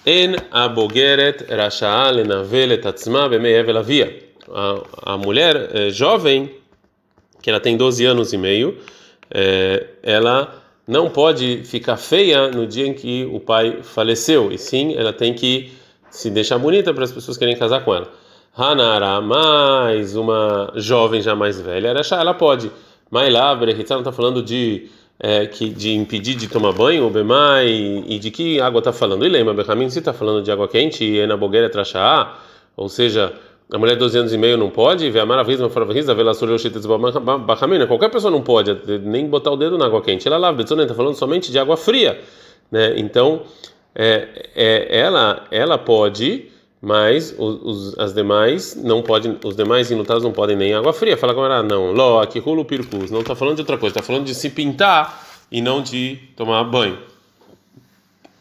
En 0.06 0.36
abogeret 0.52 1.46
rasha'a 1.50 2.12
lenavel 2.12 2.80
atzma 2.86 3.28
bemei 3.30 3.56
evel 3.56 3.78
avia 3.78 4.24
a, 4.52 5.14
a 5.14 5.18
mulher 5.18 5.70
é, 5.74 5.90
jovem, 5.90 6.52
que 7.42 7.50
ela 7.50 7.60
tem 7.60 7.76
12 7.78 8.06
anos 8.06 8.34
e 8.34 8.38
meio, 8.38 8.78
é, 9.32 9.88
ela 10.04 10.63
não 10.88 11.10
pode 11.10 11.64
ficar 11.64 11.98
feia 11.98 12.50
no 12.50 12.68
dia 12.68 12.86
em 12.88 12.94
que 12.94 13.26
o 13.32 13.40
pai 13.40 13.80
faleceu, 13.82 14.52
e 14.52 14.58
sim 14.58 14.96
ela 14.96 15.14
tem 15.14 15.34
que 15.34 15.72
se 16.10 16.30
deixar 16.30 16.58
bonita 16.58 16.94
para 16.94 17.04
as 17.04 17.12
pessoas 17.12 17.38
querem 17.38 17.56
casar 17.56 17.84
com 17.84 17.96
ela. 17.96 18.12
Hanara, 18.56 19.20
mais 19.20 20.16
uma 20.16 20.72
jovem 20.76 21.22
já 21.22 21.36
mais 21.36 21.60
velha, 21.60 21.94
ela 22.12 22.34
pode. 22.34 22.72
Mailá, 23.10 23.56
Berechitza 23.56 23.96
não 23.96 24.02
está 24.02 24.12
falando 24.12 24.44
de 24.44 24.90
é, 25.20 25.46
que 25.46 25.70
de 25.70 25.94
impedir 25.94 26.36
de 26.36 26.48
tomar 26.48 26.74
banho, 26.74 27.10
Bemai, 27.10 27.68
e, 27.68 28.20
de 28.20 28.30
que 28.30 28.60
água 28.60 28.80
está 28.80 28.92
falando? 28.92 29.26
E 29.26 29.30
lembra, 29.30 29.54
Bechamin, 29.54 29.90
se 29.90 30.00
está 30.00 30.14
falando 30.14 30.44
de 30.44 30.52
água 30.52 30.68
quente 30.68 31.04
e 31.04 31.26
na 31.26 31.38
bogueira 31.38 31.70
trachá, 31.70 32.38
ou 32.76 32.90
seja, 32.90 33.34
a 33.74 33.80
mulher 33.80 33.94
de 33.94 34.00
12 34.00 34.18
anos 34.20 34.34
e 34.34 34.38
meio 34.38 34.56
não 34.56 34.70
pode, 34.70 35.12
qualquer 37.88 38.10
pessoa 38.10 38.30
não 38.30 38.44
pode 38.44 38.78
nem 39.04 39.28
botar 39.28 39.50
o 39.50 39.58
dedo 39.58 39.80
na 39.80 39.88
água 39.88 40.00
quente. 40.00 40.28
Ela 40.28 40.38
lá, 40.38 40.52
está 40.52 40.94
falando 40.94 41.16
somente 41.16 41.52
de 41.52 41.58
água 41.58 41.76
fria, 41.76 42.22
né? 42.72 42.94
Então, 42.98 43.42
é, 43.96 44.50
é, 44.56 45.00
ela, 45.00 45.48
ela 45.50 45.76
pode, 45.80 46.50
mas 46.80 47.34
os, 47.36 47.62
os, 47.64 48.00
as 48.00 48.14
demais 48.14 48.76
não 48.76 49.02
podem, 49.02 49.40
os 49.44 49.56
demais 49.56 49.90
inutados 49.90 50.24
não 50.24 50.32
podem 50.32 50.56
nem 50.56 50.76
água 50.76 50.94
fria. 50.94 51.18
Fala 51.18 51.34
agora, 51.34 51.64
não, 51.64 51.92
Ló, 51.94 52.22
aqui 52.22 52.38
rulo 52.38 52.64
pircus, 52.64 53.10
não 53.10 53.22
está 53.22 53.36
falando 53.36 53.56
de 53.56 53.62
outra 53.64 53.80
coisa, 53.80 53.98
está 53.98 54.06
falando 54.06 54.26
de 54.26 54.36
se 54.36 54.52
pintar 54.52 55.26
e 55.52 55.62
não 55.62 55.82
de 55.82 56.20
tomar 56.36 56.64
banho. 56.66 57.00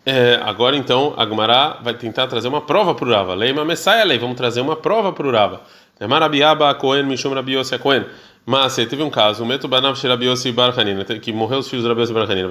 É, 0.05 0.41
agora 0.43 0.77
então 0.77 1.15
a 1.17 1.25
Gumara 1.25 1.79
vai 1.83 1.95
tentar 1.95 2.27
trazer 2.27 2.49
uma 2.49 2.61
prova 2.61 2.95
para 2.95 3.07
o 3.07 3.11
Rava. 3.11 3.35
Leima 3.35 3.65
Messiah 3.65 4.05
lei, 4.05 4.19
vamos 4.19 4.37
trazer 4.37 4.61
uma 4.61 4.75
prova 4.75 5.13
para 5.13 5.27
o 5.27 5.31
Rava. 5.31 5.61
Marabiaba 6.09 6.75
Cohen 6.75 7.05
Mishum 7.05 7.33
Rabiose 7.35 7.79
Cohen. 7.79 8.05
Mas 8.45 8.75
teve 8.75 9.03
um 9.03 9.11
caso, 9.11 9.45
o 9.45 9.47
Meto 9.47 9.69
Banav 9.69 9.97
Shirabiose 9.97 10.51
Barhanina, 10.51 11.05
que 11.05 11.33
morreu 11.33 11.61
os 11.61 11.69
filhos 11.69 11.85
de 11.85 11.89
Rabiose 11.89 12.13
Barhanina, 12.13 12.49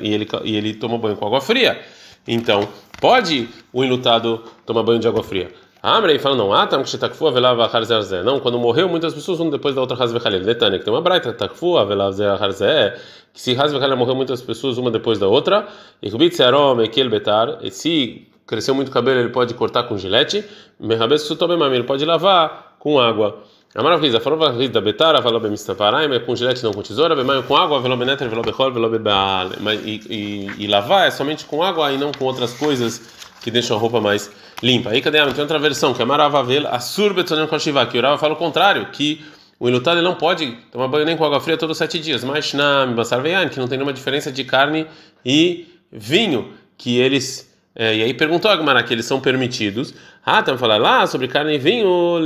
e 0.00 0.14
ele 0.14 0.26
e 0.44 0.56
ele 0.56 0.74
tomou 0.74 0.98
banho 0.98 1.14
com 1.14 1.26
água 1.26 1.42
fria. 1.42 1.78
Então, 2.26 2.66
pode 2.98 3.50
o 3.70 3.84
enlutado 3.84 4.42
tomar 4.64 4.82
banho 4.82 4.98
de 4.98 5.06
água 5.06 5.22
fria? 5.22 5.52
Amrei 5.82 6.18
fala 6.18 6.36
não, 6.36 6.52
ah, 6.52 6.66
tam 6.66 6.82
kshetakfu 6.82 7.26
avelava 7.26 7.64
harzé. 7.64 8.22
Não, 8.22 8.38
quando 8.38 8.58
morreu 8.58 8.88
muitas 8.88 9.12
pessoas 9.12 9.40
um 9.40 9.50
depois 9.50 9.74
da 9.74 9.80
outra 9.80 10.00
hazve 10.00 10.18
khalil. 10.20 10.44
Detane, 10.44 10.78
que 10.78 10.84
tem 10.84 10.94
uma 10.94 11.00
braita 11.00 11.32
takfu 11.32 11.76
avelava 11.76 12.34
harzé 12.34 12.96
que 13.32 13.40
se 13.40 13.58
Hazve 13.58 13.78
Kala 13.80 13.96
morreu 13.96 14.14
muitas 14.14 14.42
pessoas 14.42 14.76
uma 14.78 14.90
depois 14.90 15.18
da 15.18 15.26
outra, 15.26 15.66
e 16.02 16.08
Rubit 16.10 16.36
Searom, 16.36 16.80
Ekel 16.82 17.08
Betar, 17.08 17.58
e 17.62 17.70
se 17.70 18.28
cresceu 18.46 18.74
muito 18.74 18.90
cabelo, 18.90 19.20
ele 19.20 19.30
pode 19.30 19.54
cortar 19.54 19.84
com 19.84 19.96
gilete, 19.96 20.44
Mehabes 20.78 21.22
Sutobemam, 21.22 21.72
ele 21.72 21.84
pode 21.84 22.04
lavar 22.04 22.76
com 22.78 23.00
água. 23.00 23.38
A 23.74 23.82
maravilha, 23.82 24.20
falou 24.20 24.38
da 24.38 24.80
Betar, 24.82 25.22
falou 25.22 25.40
Bemistaparaim, 25.40 26.20
com 26.26 26.36
gilete 26.36 26.62
não 26.62 26.74
com 26.74 26.82
tesoura, 26.82 27.16
Bemam 27.16 27.42
com 27.42 27.56
água, 27.56 27.80
Velo 27.80 27.96
Beneter, 27.96 28.28
Velo 28.28 28.42
Bechol, 28.42 28.70
Velo 28.70 28.90
Bebaal. 28.90 29.48
E 29.78 30.66
lavar 30.66 31.08
é 31.08 31.10
somente 31.10 31.46
com 31.46 31.62
água 31.62 31.90
e 31.90 31.96
não 31.96 32.12
com 32.12 32.26
outras 32.26 32.52
coisas 32.52 33.00
que 33.42 33.50
deixam 33.50 33.76
a 33.76 33.80
roupa 33.80 34.00
mais 34.00 34.30
limpa. 34.62 34.90
Aí 34.90 35.00
cadê 35.00 35.18
a 35.18 35.26
tem 35.26 35.40
outra 35.40 35.58
versão, 35.58 35.92
que 35.92 36.00
é 36.00 36.04
Maravavel, 36.04 36.68
Asur 36.68 37.12
Betonem 37.12 37.46
Koshiva, 37.46 37.84
que 37.86 37.98
o 37.98 38.02
Rava 38.02 38.18
fala 38.18 38.34
o 38.34 38.36
contrário, 38.36 38.86
que 38.86 39.24
o 39.58 39.68
enlutado 39.68 40.00
não 40.02 40.14
pode 40.14 40.56
tomar 40.70 40.88
banho 40.88 41.04
nem 41.04 41.16
com 41.16 41.24
água 41.24 41.40
fria 41.40 41.56
todos 41.56 41.74
os 41.74 41.78
sete 41.78 41.98
dias. 41.98 42.24
Mas 42.24 42.52
na 42.52 42.86
Basar 42.86 43.22
que 43.50 43.58
não 43.58 43.68
tem 43.68 43.78
nenhuma 43.78 43.92
diferença 43.92 44.30
de 44.32 44.44
carne 44.44 44.86
e 45.24 45.66
vinho, 45.90 46.52
que 46.76 46.98
eles 46.98 47.50
É, 47.74 47.96
e 47.96 48.02
aí 48.02 48.12
perguntou 48.12 48.50
a 48.50 48.56
Gemara 48.56 48.82
que 48.82 48.92
eles 48.92 49.06
são 49.06 49.18
permitidos. 49.18 49.94
Ah, 50.24 50.40
estamos 50.40 50.60
falando 50.60 50.82
lá 50.82 51.06
sobre 51.06 51.26
carne 51.26 51.54
e 51.54 51.58
vinho, 51.58 52.18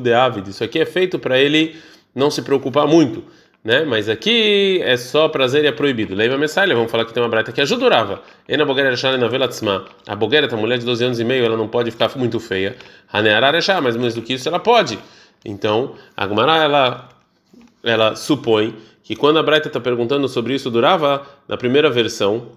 de. 0.00 0.50
Isso 0.50 0.62
aqui 0.62 0.78
é 0.78 0.84
feito 0.84 1.18
para 1.18 1.38
ele 1.38 1.74
não 2.14 2.30
se 2.30 2.42
preocupar 2.42 2.86
muito, 2.86 3.24
né? 3.64 3.82
Mas 3.84 4.10
aqui 4.10 4.80
é 4.82 4.96
só 4.96 5.26
prazer 5.28 5.64
e 5.64 5.66
é 5.66 5.72
proibido. 5.72 6.14
Leiva 6.14 6.36
Messalha, 6.36 6.74
vamos 6.74 6.90
falar 6.90 7.06
que 7.06 7.14
tem 7.14 7.22
uma 7.22 7.28
brata 7.30 7.50
que 7.50 7.60
ajuda 7.62 7.86
Urava. 7.86 8.22
Ena 8.46 8.64
boguera 8.66 8.94
na 9.16 9.26
velatzma. 9.26 9.86
A 10.06 10.14
boguera, 10.14 10.52
a 10.52 10.56
mulher 10.56 10.78
de 10.78 10.84
12 10.84 11.04
anos 11.04 11.18
e 11.18 11.24
meio, 11.24 11.46
ela 11.46 11.56
não 11.56 11.66
pode 11.66 11.90
ficar 11.90 12.14
muito 12.16 12.38
feia. 12.38 12.76
Haneararechá, 13.10 13.80
mas 13.80 13.96
mais 13.96 14.14
do 14.14 14.20
que 14.20 14.34
isso 14.34 14.46
ela 14.46 14.60
pode. 14.60 14.98
Então, 15.42 15.94
a 16.14 16.28
Gemara, 16.28 16.56
ela, 16.62 17.08
ela 17.82 18.14
supõe 18.14 18.74
que 19.02 19.16
quando 19.16 19.38
a 19.38 19.42
Braita 19.42 19.68
está 19.68 19.80
perguntando 19.80 20.28
sobre 20.28 20.54
isso 20.54 20.70
durava 20.70 21.26
na 21.48 21.56
primeira 21.56 21.90
versão 21.90 22.52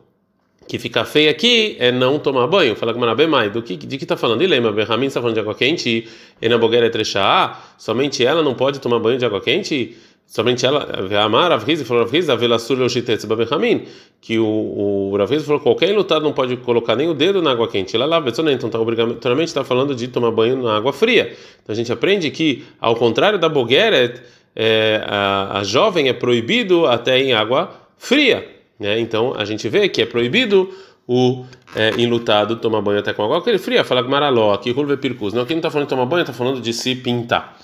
que 0.68 0.78
fica 0.78 1.06
feia 1.06 1.32
aqui 1.32 1.78
é 1.80 1.92
não 1.92 2.20
tomar 2.20 2.48
banho. 2.48 2.76
Fala 2.76 2.94
com 2.94 3.00
mais. 3.00 3.52
Do 3.52 3.62
que 3.62 3.78
de 3.78 3.98
que 3.98 4.04
está 4.04 4.18
falando? 4.18 4.42
E 4.42 4.48
lembra, 4.48 4.72
Berramin 4.72 5.08
está 5.08 5.22
falando 5.22 5.36
de 5.36 5.40
água 5.40 5.56
quente 5.56 6.08
e 6.42 6.50
na 6.50 6.58
bogueira 6.58 6.88
é 6.88 7.56
somente 7.78 8.26
ela 8.26 8.44
não 8.44 8.54
pode 8.54 8.80
tomar 8.80 9.00
banho 9.00 9.18
de 9.18 9.26
água 9.26 9.40
quente. 9.40 9.98
Somente 10.28 10.66
ela, 10.66 10.86
Amar, 11.24 11.54
Avriz, 11.54 11.82
falou 11.84 12.04
Avriz, 12.04 12.30
Avelassur 12.30 12.78
Loshitetz 12.78 13.24
Baberramin, 13.24 13.86
que 14.20 14.38
o, 14.38 14.46
o 14.46 15.16
Ravriz 15.18 15.46
falou 15.46 15.62
qualquer 15.62 15.96
lutado 15.96 16.22
não 16.22 16.34
pode 16.34 16.58
colocar 16.58 16.98
nem 16.98 17.10
o 17.10 17.14
dedo 17.14 17.42
na 17.42 17.52
água 17.52 17.70
quente. 17.70 17.96
Ela 17.96 18.06
lá, 18.06 18.22
então 18.52 18.70
tá 18.70 18.78
obrigatoriamente 18.78 19.48
está 19.48 19.64
falando 19.64 19.96
de 19.96 20.10
tomar 20.10 20.32
banho 20.32 20.62
na 20.62 20.76
água 20.76 20.92
fria. 20.92 21.34
Então 21.64 21.74
a 21.74 21.76
gente 21.76 21.92
aprende 21.94 22.30
que, 22.30 22.66
ao 22.80 22.98
contrário 22.98 23.40
da 23.40 23.48
bogueira, 23.48 24.22
é, 24.54 25.02
a, 25.08 25.60
a 25.60 25.64
jovem 25.64 26.10
é 26.10 26.14
proibido 26.14 26.86
até 26.86 27.18
em 27.20 27.32
água 27.32 27.72
fria. 27.98 28.46
Né? 28.78 29.00
Então 29.00 29.34
a 29.34 29.46
gente 29.46 29.70
vê 29.70 29.88
que 29.88 30.02
é 30.02 30.06
proibido 30.06 30.70
o 31.08 31.46
é, 31.74 31.92
enlutado 31.98 32.58
tomar 32.58 32.82
banho 32.82 33.00
até 33.00 33.14
com 33.14 33.24
água 33.24 33.42
fria. 33.58 33.86
Fala 33.86 34.02
Gmaraló, 34.02 34.54
aqui 34.54 34.72
Rulve 34.72 34.98
Pircus. 34.98 35.34
Não, 35.34 35.44
aqui 35.44 35.54
não 35.54 35.60
está 35.60 35.72
falando 35.72 35.88
de 35.88 35.90
tomar 35.90 36.06
banho, 36.06 36.22
está 36.22 36.34
falando 36.34 36.60
de 36.60 36.74
se 36.74 36.96
pintar. 36.96 37.58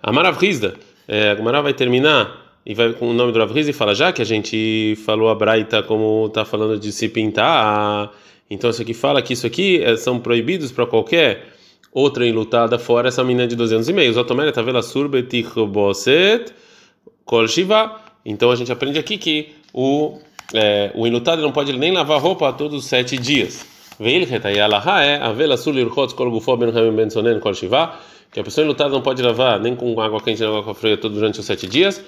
A 0.00 0.12
Maravrizda, 0.12 0.74
é, 1.06 1.30
a 1.30 1.34
Gmará 1.34 1.60
vai 1.60 1.74
terminar 1.74 2.44
e 2.64 2.74
vai 2.74 2.92
com 2.92 3.10
o 3.10 3.12
nome 3.12 3.32
do 3.32 3.38
Ravrizda 3.38 3.70
e 3.70 3.74
fala: 3.74 3.94
já 3.94 4.12
que 4.12 4.22
a 4.22 4.24
gente 4.24 4.96
falou 5.04 5.28
a 5.28 5.34
Braita 5.34 5.82
como 5.82 6.26
está 6.26 6.44
falando 6.44 6.78
de 6.78 6.92
se 6.92 7.08
pintar, 7.08 8.10
então 8.48 8.70
isso 8.70 8.82
aqui 8.82 8.94
fala 8.94 9.20
que 9.20 9.32
isso 9.32 9.46
aqui 9.46 9.82
é, 9.82 9.96
são 9.96 10.18
proibidos 10.18 10.72
para 10.72 10.86
qualquer 10.86 11.54
outra 11.92 12.26
enlutada 12.26 12.78
fora 12.78 13.08
essa 13.08 13.22
menina 13.22 13.46
de 13.46 13.54
12 13.54 13.74
anos 13.74 13.88
e 13.88 13.92
meio. 13.92 14.10
Os 14.10 14.16
otomera 14.16 14.50
tá 14.52 14.62
vela 14.62 14.82
surbetich 14.82 15.48
boset 15.66 16.52
kol 17.24 17.46
shiva. 17.46 18.00
Então 18.24 18.50
a 18.50 18.56
gente 18.56 18.72
aprende 18.72 18.98
aqui 18.98 19.18
que 19.18 19.54
o 19.72 20.18
é, 20.52 20.90
o 20.94 21.06
enlutado 21.06 21.40
não 21.42 21.52
pode 21.52 21.72
nem 21.76 21.92
lavar 21.92 22.20
roupa 22.20 22.52
todos 22.52 22.78
os 22.78 22.86
sete 22.86 23.16
dias. 23.16 23.66
Que 28.34 28.40
a 28.40 28.44
pessoa 28.44 28.64
enlutada 28.64 28.90
não 28.90 29.00
pode 29.00 29.22
lavar 29.22 29.60
nem 29.60 29.76
com 29.76 29.98
água 30.00 30.20
quente 30.20 30.42
nem 30.42 30.58
água 30.58 30.74
fria 30.74 30.96
todo 30.96 31.14
durante 31.14 31.38
os 31.38 31.46
sete 31.46 31.68
dias. 31.68 32.04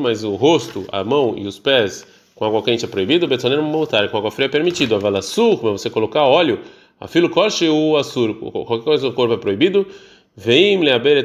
Mas 0.00 0.22
o 0.22 0.36
rosto, 0.36 0.86
a 0.92 1.02
mão 1.02 1.34
e 1.36 1.46
os 1.48 1.58
pés 1.58 2.06
com 2.36 2.44
água 2.44 2.62
quente 2.62 2.84
é 2.84 2.88
proibido. 2.88 3.26
Com 3.26 4.16
água 4.16 4.30
fria 4.30 4.46
é 4.46 4.48
permitido. 4.48 4.94
Avalasur, 4.94 5.56
você 5.56 5.90
colocar 5.90 6.22
óleo. 6.22 6.60
Afilo 7.00 7.28
koshi 7.28 7.68
o 7.68 7.96
assur. 7.96 8.34
Qualquer 8.36 8.84
coisa 8.84 9.08
do 9.08 9.12
corpo 9.12 9.34
é 9.34 9.36
proibido. 9.36 9.84
Vem 10.36 10.80
leaber 10.80 11.16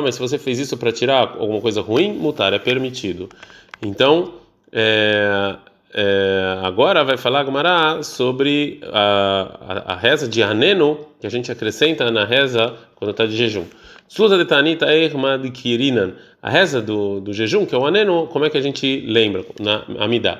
mas 0.00 0.14
se 0.14 0.20
você 0.22 0.38
fez 0.38 0.58
isso 0.58 0.78
para 0.78 0.90
tirar 0.90 1.36
alguma 1.38 1.60
coisa 1.60 1.82
ruim, 1.82 2.14
mutar 2.14 2.54
é 2.54 2.58
permitido. 2.58 3.28
Então, 3.82 4.32
é, 4.72 5.56
é, 5.96 6.58
agora 6.64 7.04
vai 7.04 7.16
falar 7.16 7.44
Gumara 7.44 8.02
sobre 8.02 8.80
a, 8.92 9.84
a, 9.86 9.92
a, 9.92 9.96
reza 9.96 10.26
de 10.26 10.42
Aneno, 10.42 10.98
que 11.20 11.26
a 11.26 11.30
gente 11.30 11.52
acrescenta 11.52 12.10
na 12.10 12.24
reza 12.24 12.74
quando 12.96 13.12
está 13.12 13.24
de 13.24 13.36
jejum. 13.36 13.64
Suza 14.08 14.36
de 14.36 14.44
Tanita 14.44 14.92
Ermad 14.92 15.48
Kirinan. 15.52 16.14
A 16.42 16.50
reza 16.50 16.82
do, 16.82 17.20
do 17.20 17.32
jejum, 17.32 17.64
que 17.64 17.76
é 17.76 17.78
o 17.78 17.86
Aneno, 17.86 18.26
como 18.26 18.44
é 18.44 18.50
que 18.50 18.58
a 18.58 18.60
gente 18.60 19.04
lembra? 19.06 19.44
Na 19.60 19.84
Amidá. 20.00 20.38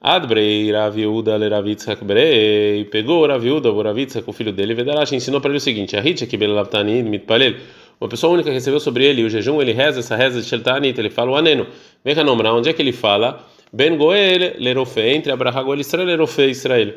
Adbrei 0.00 0.70
Raviuda 0.70 1.36
Leravitzak 1.36 2.04
Brei 2.04 2.84
pegou 2.84 3.26
Raviuda, 3.26 3.72
o 3.72 3.82
Ravitzak, 3.82 4.28
o 4.30 4.32
filho 4.32 4.52
dele, 4.52 4.74
Vedarash, 4.74 5.12
ensinou 5.12 5.40
para 5.40 5.50
ele 5.50 5.58
o 5.58 5.60
seguinte: 5.60 5.96
a 5.96 6.06
Hitcha 6.06 6.24
que 6.26 6.36
Belavtani 6.36 7.02
Mitpalel. 7.02 7.54
Uma 8.00 8.08
pessoa 8.08 8.32
única 8.32 8.50
recebeu 8.50 8.78
sobre 8.78 9.04
ele 9.06 9.24
o 9.24 9.30
jejum, 9.30 9.60
ele 9.60 9.72
reza 9.72 10.00
essa 10.00 10.14
reza 10.14 10.40
de 10.40 10.46
Sheltanit, 10.46 10.98
ele 11.00 11.10
fala 11.10 11.30
o 11.30 11.36
Aneno. 11.36 11.66
Vem 12.04 12.14
cá 12.14 12.22
onde 12.22 12.68
é 12.68 12.72
que 12.72 12.82
ele 12.82 12.92
fala? 12.92 13.44
Ben 13.72 13.96
Goel 13.96 14.54
Lerofe, 14.58 15.00
entre 15.00 15.32
Abraha 15.32 15.62
Goel 15.62 15.80
Israel 15.80 16.06
Lerofe 16.06 16.42
Israel. 16.48 16.94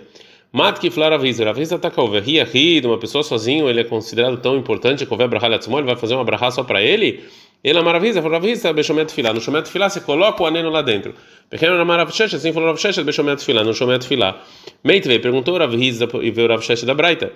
Mat 0.52 0.80
que 0.80 0.90
flara 0.90 1.16
avisa 1.16 1.76
está 1.76 1.92
calver, 1.92 2.24
ria 2.24 2.46
ri, 2.46 2.82
uma 2.86 2.98
pessoa 2.98 3.24
sozinho, 3.24 3.70
ele 3.70 3.82
é 3.82 3.84
considerado 3.84 4.38
tão 4.38 4.56
importante, 4.58 5.06
houver 5.10 5.26
Abraha 5.26 5.48
Latzmol, 5.50 5.80
ele 5.80 5.88
vai 5.88 5.98
fazer 5.98 6.14
uma 6.14 6.22
Abraha 6.22 6.52
só 6.52 6.64
para 6.64 6.82
ele? 6.82 7.26
Ele 7.64 7.82
maravilha, 7.82 8.22
falou 8.22 8.40
Ravisa, 8.40 8.72
Beshomet 8.72 9.12
Filá. 9.12 9.34
No 9.34 9.42
Shomet 9.42 9.68
Filá 9.68 9.90
você 9.90 10.00
coloca 10.00 10.44
o 10.44 10.46
aneno 10.46 10.70
lá 10.70 10.82
dentro. 10.82 11.14
Pequeno 11.50 11.78
na 11.78 11.84
Maravshesh, 11.84 12.36
assim 12.36 12.54
falou 12.54 12.70
Ravshesh, 12.70 13.00
Beshomet 13.00 13.44
Filá. 13.44 13.64
No 13.64 13.74
Shomet 13.74 14.06
Filá. 14.06 14.42
Meitvei 14.84 15.20
perguntou 15.20 15.58
Ravisa 15.58 16.08
e 16.22 16.32
veio 16.32 16.48
Ravshesh 16.48 16.84
da 16.84 16.94
Braita. 16.94 17.32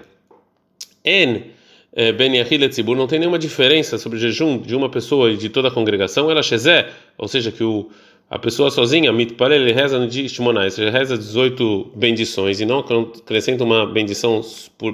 En 1.04 1.52
eh, 1.94 2.12
Ben 2.12 2.36
Yahil 2.36 2.70
Tzibur 2.70 2.96
não 2.96 3.08
tem 3.08 3.20
nenhuma 3.20 3.40
diferença 3.40 3.98
sobre 3.98 4.20
o 4.20 4.22
jejum 4.22 4.60
de 4.60 4.76
uma 4.76 4.90
pessoa 4.90 5.32
e 5.32 5.38
de 5.38 5.50
toda 5.50 5.70
a 5.70 5.72
congregação. 5.72 6.30
Ela 6.30 6.44
Shezé, 6.44 6.90
ou 7.18 7.28
seja, 7.28 7.52
que 7.52 7.64
o 7.64 7.90
a 8.32 8.40
pessoa 8.40 8.72
sozinha, 8.72 9.12
mitpare, 9.12 9.56
ele 9.56 9.74
reza 9.74 10.00
no 10.00 10.08
dia 10.08 10.26
Shimoná, 10.30 10.66
ele 10.66 10.90
reza 10.90 11.18
18 11.18 11.92
bendições 11.94 12.62
e 12.62 12.66
não 12.66 12.80
acrescenta 12.80 13.62
uma 13.66 13.86
bendição 13.86 14.40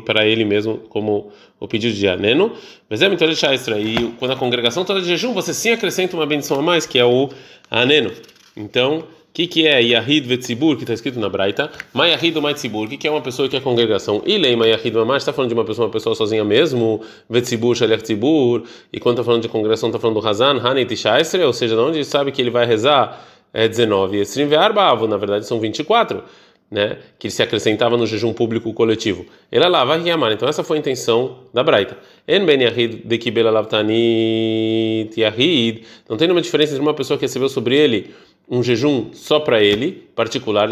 para 0.03 0.25
ele 0.25 0.43
mesmo, 0.43 0.79
como 0.89 1.31
o 1.59 1.67
pedido 1.67 1.93
de 1.95 2.07
Aneno. 2.07 2.51
Mas 2.89 3.03
é 3.03 3.07
muito 3.07 3.23
extra. 3.23 3.79
E 3.79 4.11
quando 4.17 4.31
a 4.31 4.35
congregação 4.35 4.81
está 4.81 4.95
de 4.95 5.05
jejum, 5.05 5.33
você 5.33 5.53
sim 5.53 5.69
acrescenta 5.69 6.15
uma 6.15 6.25
bendição 6.25 6.57
a 6.57 6.63
mais, 6.63 6.87
que 6.87 6.97
é 6.97 7.05
o 7.05 7.29
Aneno. 7.69 8.11
Então, 8.55 9.03
que 9.37 9.45
que 9.45 9.67
é 9.67 9.79
Yahid 9.83 10.27
Vetzibur, 10.27 10.77
que 10.77 10.81
está 10.81 10.95
escrito 10.95 11.19
na 11.19 11.29
Braita? 11.29 11.69
Mayahid 11.93 12.35
ou 12.35 12.41
Maitzibur, 12.41 12.89
que 12.89 12.97
que 12.97 13.07
é 13.07 13.11
uma 13.11 13.21
pessoa 13.21 13.47
que 13.47 13.55
é 13.55 13.61
congregação? 13.61 14.23
E 14.25 14.35
lei 14.35 14.55
Mayahid 14.55 14.95
Mamash, 14.95 15.21
está 15.21 15.31
falando 15.31 15.49
de 15.49 15.53
uma 15.53 15.63
pessoa, 15.63 15.85
uma 15.85 15.91
pessoa 15.91 16.15
sozinha 16.15 16.43
mesmo, 16.43 17.03
Vetzibur, 17.29 17.75
Shalech 17.75 18.01
Tzibur, 18.01 18.63
e 18.91 18.99
quando 18.99 19.13
está 19.19 19.23
falando 19.23 19.43
de 19.43 19.47
congregação, 19.47 19.89
está 19.89 19.99
falando 19.99 20.19
do 20.19 20.27
Hazan, 20.27 20.59
Hanit 20.59 20.91
e 20.91 21.43
ou 21.43 21.53
seja, 21.53 21.75
de 21.75 21.81
onde 21.81 22.03
sabe 22.03 22.31
que 22.31 22.41
ele 22.41 22.49
vai 22.49 22.65
rezar 22.65 23.27
é 23.53 23.67
19, 23.67 24.17
e 24.17 24.21
Esrim 24.21 24.47
Ve'arbaavo, 24.47 25.07
na 25.07 25.17
verdade 25.17 25.45
são 25.45 25.59
24, 25.59 26.23
né, 26.71 26.97
que 27.19 27.29
se 27.29 27.43
acrescentava 27.43 27.95
no 27.95 28.07
jejum 28.07 28.33
público 28.33 28.73
coletivo. 28.73 29.23
Ele 29.51 29.67
lá 29.69 29.85
vai 29.85 30.09
amar. 30.09 30.31
Então 30.33 30.49
essa 30.49 30.63
foi 30.63 30.77
a 30.77 30.79
intenção 30.79 31.43
da 31.53 31.63
Braita. 31.63 31.95
En 32.27 32.43
ben 32.45 32.61
yahid 32.61 33.03
de 33.05 33.17
kibela 33.17 33.49
lavtanit 33.49 35.17
yahid. 35.17 35.83
Não 36.09 36.17
tem 36.17 36.27
nenhuma 36.27 36.41
diferença 36.41 36.73
entre 36.73 36.81
uma 36.81 36.93
pessoa 36.93 37.17
que 37.17 37.23
recebeu 37.23 37.47
sobre 37.47 37.77
ele 37.77 38.13
um 38.49 38.63
jejum 38.63 39.09
só 39.11 39.41
para 39.41 39.61
ele, 39.61 39.91
particular, 40.15 40.69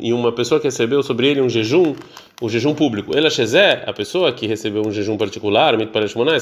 e 0.00 0.12
uma 0.12 0.32
pessoa 0.32 0.60
que 0.60 0.66
recebeu 0.66 1.02
sobre 1.02 1.28
ele 1.28 1.40
um 1.40 1.48
jejum, 1.48 1.94
um 2.42 2.48
jejum 2.48 2.74
público. 2.74 3.16
Ela 3.16 3.30
a 3.86 3.92
pessoa 3.92 4.30
que 4.30 4.46
recebeu 4.46 4.82
um 4.86 4.90
jejum 4.90 5.16
particular, 5.16 5.72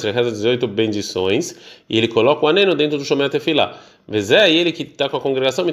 ele 0.02 0.12
reza 0.12 0.32
18 0.32 0.66
bendições 0.66 1.56
e 1.88 1.96
ele 1.96 2.08
coloca 2.08 2.44
o 2.44 2.48
aneno 2.48 2.74
dentro 2.74 2.98
do 2.98 3.04
Shomet 3.04 3.30
Tefilá. 3.30 3.78
Vezé, 4.08 4.50
ele 4.50 4.72
que 4.72 4.82
está 4.82 5.08
com 5.08 5.16
a 5.16 5.20
congregação, 5.20 5.64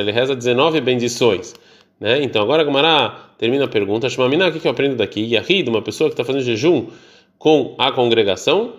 ele 0.00 0.12
reza 0.12 0.36
19 0.36 0.80
bendições. 0.80 1.54
Né? 1.98 2.22
Então 2.22 2.40
agora 2.40 2.62
a 2.62 2.64
Gamara 2.64 3.16
termina 3.36 3.64
a 3.64 3.68
pergunta, 3.68 4.08
o 4.56 4.60
que 4.60 4.68
eu 4.68 4.70
aprendo 4.70 4.94
daqui? 4.94 5.34
Yahid, 5.34 5.68
uma 5.68 5.82
pessoa 5.82 6.08
que 6.08 6.14
está 6.14 6.24
fazendo 6.24 6.44
jejum 6.44 6.86
com 7.36 7.74
a 7.78 7.90
congregação, 7.90 8.74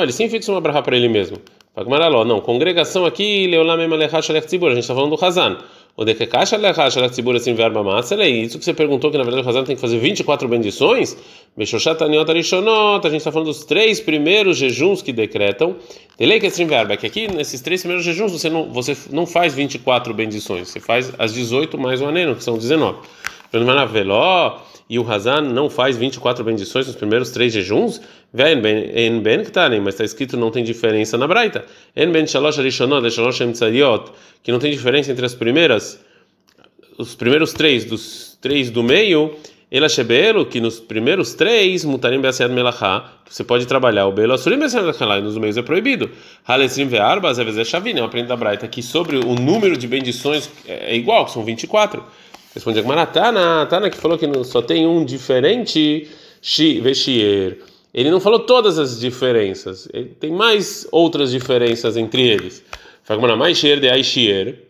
ele 0.00 0.12
sim 0.12 0.28
fixa 0.28 0.52
uma 0.52 0.60
braha 0.60 0.80
para 0.80 0.96
ele 0.96 1.08
mesmo. 1.08 1.38
Fagmaraló, 1.76 2.24
não, 2.24 2.40
congregação 2.40 3.04
aqui, 3.04 3.46
Leolam 3.46 3.78
Emalechach 3.78 4.30
Alech 4.30 4.46
Tzibur, 4.46 4.70
a 4.70 4.74
gente 4.74 4.84
está 4.84 4.94
falando 4.94 5.14
do 5.14 5.22
Hazan. 5.22 5.58
O 5.94 6.06
de 6.06 6.14
Kekash 6.14 6.54
Alechach 6.54 6.98
Alech 6.98 7.12
Tzibur, 7.12 7.36
assim, 7.36 7.52
verba 7.52 7.84
massa, 7.84 8.14
é 8.14 8.26
isso 8.26 8.58
que 8.58 8.64
você 8.64 8.72
perguntou, 8.72 9.10
que 9.10 9.18
na 9.18 9.24
verdade 9.24 9.46
o 9.46 9.50
Hazan 9.50 9.62
tem 9.62 9.76
que 9.76 9.82
fazer 9.82 9.98
24 9.98 10.48
bendições? 10.48 11.18
Bechoshat 11.54 12.02
Aniot 12.02 12.30
Arishonot, 12.30 13.06
a 13.06 13.10
gente 13.10 13.18
está 13.18 13.30
falando 13.30 13.48
dos 13.48 13.66
três 13.66 14.00
primeiros 14.00 14.56
jejuns 14.56 15.02
que 15.02 15.12
decretam. 15.12 15.76
Delei 16.18 16.40
que 16.40 16.46
assim, 16.46 16.64
verba, 16.64 16.96
que 16.96 17.06
aqui 17.06 17.28
nesses 17.28 17.60
três 17.60 17.82
primeiros 17.82 18.06
jejuns 18.06 18.32
você 18.32 18.48
não, 18.48 18.72
você 18.72 18.96
não 19.10 19.26
faz 19.26 19.54
24 19.54 20.14
bendições, 20.14 20.68
você 20.68 20.80
faz 20.80 21.12
as 21.18 21.34
18 21.34 21.76
mais 21.76 22.00
o 22.00 22.06
aneno, 22.06 22.34
que 22.36 22.42
são 22.42 22.56
19. 22.56 23.00
Veló, 23.92 24.60
e 24.88 24.98
o 24.98 25.10
Hazan 25.10 25.42
não 25.42 25.68
faz 25.68 25.96
24 25.96 26.44
bendições 26.44 26.86
nos 26.86 26.96
primeiros 26.96 27.30
três 27.30 27.52
jejuns, 27.52 28.00
vem 28.32 28.60
ben 28.60 29.20
ben 29.20 29.42
mas 29.82 29.94
está 29.94 30.04
escrito 30.04 30.36
não 30.36 30.50
tem 30.50 30.62
diferença 30.62 31.18
na 31.18 31.26
Braita. 31.26 31.64
En 31.96 32.12
ben 32.12 32.26
shalosh 32.26 32.58
arishonot 32.58 33.10
shalosh 33.10 33.40
emtzayot, 33.40 34.12
que 34.42 34.52
não 34.52 34.58
tem 34.58 34.70
diferença 34.70 35.10
entre 35.10 35.26
as 35.26 35.34
primeiras 35.34 36.00
os 36.98 37.14
primeiros 37.14 37.52
três 37.52 37.84
dos 37.84 38.38
três 38.40 38.70
do 38.70 38.82
meio 38.82 39.36
Ela 39.68 39.88
shebelo, 39.88 40.46
que 40.46 40.60
nos 40.60 40.78
primeiros 40.78 41.34
três, 41.34 41.84
mutarim 41.84 42.20
be'asiyad 42.20 42.52
melachá, 42.52 43.12
você 43.28 43.42
pode 43.42 43.66
trabalhar 43.66 44.06
o 44.06 44.12
belo 44.12 44.32
asurim 44.32 44.60
be'asiyad 44.60 44.84
melachá, 44.84 45.20
nos 45.20 45.36
meios 45.36 45.56
é 45.56 45.62
proibido. 45.62 46.08
Halesrim 46.46 46.86
ve'arba, 46.86 47.34
zevezé 47.34 47.64
shavin, 47.64 47.98
eu 47.98 48.04
aprendo 48.04 48.28
da 48.28 48.36
Braita 48.36 48.68
que 48.68 48.80
sobre 48.80 49.16
o 49.16 49.34
número 49.34 49.76
de 49.76 49.88
bendições 49.88 50.48
é 50.68 50.94
igual, 50.94 51.24
que 51.24 51.32
são 51.32 51.42
24. 51.44 52.00
Responde 52.56 52.80
a 52.80 53.04
Tana, 53.04 53.66
Tana 53.66 53.90
que 53.90 53.98
falou 53.98 54.16
que 54.16 54.26
só 54.44 54.62
tem 54.62 54.86
um 54.86 55.04
diferente, 55.04 56.08
shi 56.40 56.80
veshier. 56.80 57.58
Ele 57.92 58.10
não 58.10 58.18
falou 58.18 58.38
todas 58.40 58.78
as 58.78 58.98
diferenças, 58.98 59.86
ele 59.92 60.06
tem 60.18 60.32
mais 60.32 60.88
outras 60.90 61.30
diferenças 61.30 61.98
entre 61.98 62.26
eles. 62.26 62.64
Fagmana 63.04 63.36
mais 63.36 63.58
shier 63.58 63.78
de 63.78 63.90
aishier. 63.90 64.62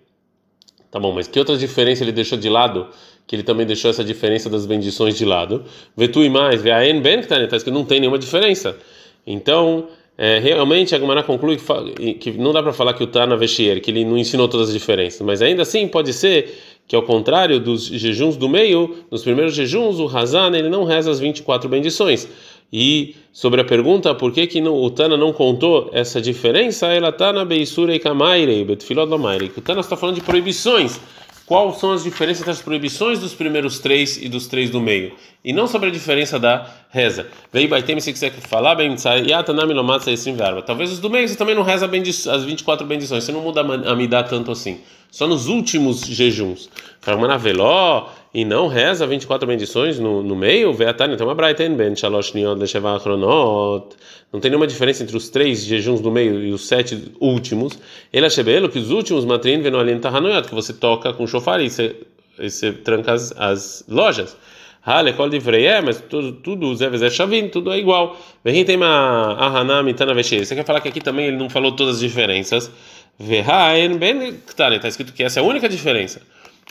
Tá 0.90 0.99
bom, 0.99 1.12
mas 1.12 1.28
que 1.28 1.38
outras 1.38 1.61
diferenças 1.61 2.02
ele 2.02 2.11
deixou 2.11 2.37
de 2.37 2.49
lado? 2.49 2.88
que 3.25 3.35
ele 3.35 3.43
também 3.43 3.66
deixou 3.66 3.90
essa 3.90 4.05
diferença 4.05 4.49
das 4.49 4.66
bendições 4.66 5.16
de 5.16 5.25
lado. 5.25 5.64
Vetu 5.97 6.23
e 6.23 6.31
mais, 6.31 6.62
ve'aen 6.62 7.00
ben 7.00 7.19
que 7.19 7.33
está 7.33 7.57
escrito 7.57 7.75
não 7.75 7.85
tem 7.85 7.99
nenhuma 7.99 8.19
diferença. 8.19 8.76
Então, 9.26 9.88
é, 10.16 10.38
realmente 10.38 10.95
a 10.95 10.99
Gemara 10.99 11.23
conclui 11.23 11.59
que, 11.97 12.14
que 12.14 12.31
não 12.33 12.52
dá 12.52 12.62
para 12.62 12.73
falar 12.73 12.95
que 12.95 13.02
o 13.02 13.07
Tana 13.07 13.37
Veshier, 13.37 13.81
que 13.81 13.90
ele 13.90 14.05
não 14.05 14.16
ensinou 14.16 14.49
todas 14.49 14.69
as 14.69 14.73
diferenças, 14.73 15.21
mas 15.23 15.43
ainda 15.43 15.62
assim 15.62 15.88
pode 15.88 16.12
ser 16.12 16.57
que 16.87 16.95
ao 16.95 17.02
contrário 17.02 17.59
dos 17.59 17.87
jejuns 17.87 18.37
do 18.37 18.49
meio, 18.49 18.97
nos 19.11 19.23
primeiros 19.23 19.55
jejuns 19.55 19.99
o 19.99 20.07
Hazan 20.07 20.57
ele 20.57 20.69
não 20.69 20.85
reza 20.85 21.11
as 21.11 21.19
24 21.19 21.69
bendições. 21.69 22.28
E 22.73 23.14
sobre 23.33 23.61
a 23.61 23.64
pergunta 23.64 24.14
por 24.14 24.33
que 24.33 24.47
que 24.47 24.61
o 24.61 24.90
Tana 24.90 25.16
não 25.16 25.33
contou 25.33 25.88
essa 25.93 26.21
diferença, 26.21 26.87
ela 26.88 27.11
está 27.11 27.33
na 27.33 27.45
Beisura 27.45 27.95
e 27.95 27.99
Kamaire, 27.99 28.64
Betfilot 28.64 29.09
Lamaire, 29.09 29.52
o 29.57 29.61
Tana 29.61 29.81
está 29.81 29.97
falando 29.97 30.16
de 30.16 30.23
proibições 30.23 31.00
quais 31.46 31.76
são 31.76 31.92
as 31.92 32.02
diferenças 32.02 32.40
entre 32.40 32.50
as 32.50 32.60
proibições 32.60 33.20
dos 33.20 33.32
primeiros 33.32 33.78
três 33.78 34.16
e 34.16 34.28
dos 34.28 34.48
três 34.48 34.68
do 34.68 34.80
meio, 34.80 35.14
e 35.44 35.52
não 35.52 35.68
sobre 35.68 35.88
a 35.88 35.92
diferença 35.92 36.38
da 36.38 36.68
reza. 36.90 37.28
Veio 37.52 37.68
Baitem, 37.68 38.00
se 38.00 38.12
quiser 38.12 38.32
falar 38.32 38.74
bem, 38.74 38.94
talvez 40.66 40.92
os 40.92 40.98
do 40.98 41.08
meio 41.08 41.28
você 41.28 41.36
também 41.36 41.54
não 41.54 41.62
reza 41.62 41.86
as 41.86 42.44
24 42.44 42.86
bendições, 42.86 43.22
você 43.22 43.32
não 43.32 43.40
muda 43.40 43.60
a 43.60 43.94
midá 43.94 44.24
tanto 44.24 44.50
assim, 44.50 44.80
só 45.10 45.26
nos 45.26 45.46
últimos 45.46 46.00
jejuns. 46.00 46.68
Veló, 47.38 48.08
e 48.37 48.45
não 48.45 48.69
reza 48.69 49.07
24 49.07 49.49
bendições 49.49 49.99
no, 49.99 50.23
no 50.23 50.37
meio, 50.37 50.71
Veatani, 50.71 51.16
tem 51.16 51.26
uma 51.26 51.35
Braiten 51.35 51.75
Ben, 51.75 51.97
Shalosh 51.97 52.35
Niod 52.35 52.61
Lesheva 52.61 53.00
Chronot. 53.00 53.97
Não 54.31 54.40
tem 54.40 54.50
nenhuma 54.50 54.66
diferença 54.66 55.02
entre 55.02 55.16
os 55.16 55.31
três 55.31 55.64
jejuns 55.64 56.02
do 56.02 56.11
meio 56.11 56.45
e 56.45 56.52
os 56.52 56.69
sete 56.69 57.12
últimos. 57.19 57.78
Ele 58.12 58.26
achebelo 58.26 58.69
que 58.69 58.78
os 58.78 58.90
últimos 58.90 59.25
matrin 59.25 59.62
venoalin 59.62 59.99
tahanoyot, 60.00 60.49
que 60.49 60.55
você 60.55 60.75
toca 60.75 61.14
com 61.14 61.26
chofar 61.26 61.62
e 61.62 61.71
você, 61.71 61.97
e 62.38 62.50
você 62.50 62.73
tranca 62.73 63.14
as, 63.14 63.33
as 63.38 63.85
lojas. 63.88 64.37
Hale, 64.85 65.14
kol 65.14 65.31
é, 65.33 65.81
mas 65.81 65.99
tudo, 66.02 66.33
tudo, 66.33 66.76
Zé 66.76 66.90
Vezé 66.90 67.09
Shavin, 67.09 67.49
tudo 67.49 67.73
é 67.73 67.78
igual. 67.78 68.19
Vem 68.45 68.62
tem 68.66 68.76
uma 68.76 69.33
Ahana 69.33 69.83
Mitana 69.83 70.12
Veshe. 70.12 70.45
Você 70.45 70.55
quer 70.55 70.66
falar 70.66 70.83
que 70.83 70.88
aqui 70.88 71.00
também 71.00 71.28
ele 71.28 71.38
não 71.38 71.49
falou 71.49 71.73
todas 71.73 71.95
as 71.95 72.00
diferenças? 72.00 72.71
Vehaen 73.19 73.97
Ben, 73.97 74.28
está 74.47 74.87
escrito 74.87 75.14
que 75.14 75.23
essa 75.23 75.40
é 75.40 75.43
a 75.43 75.47
única 75.47 75.71
diferença. 75.71 76.21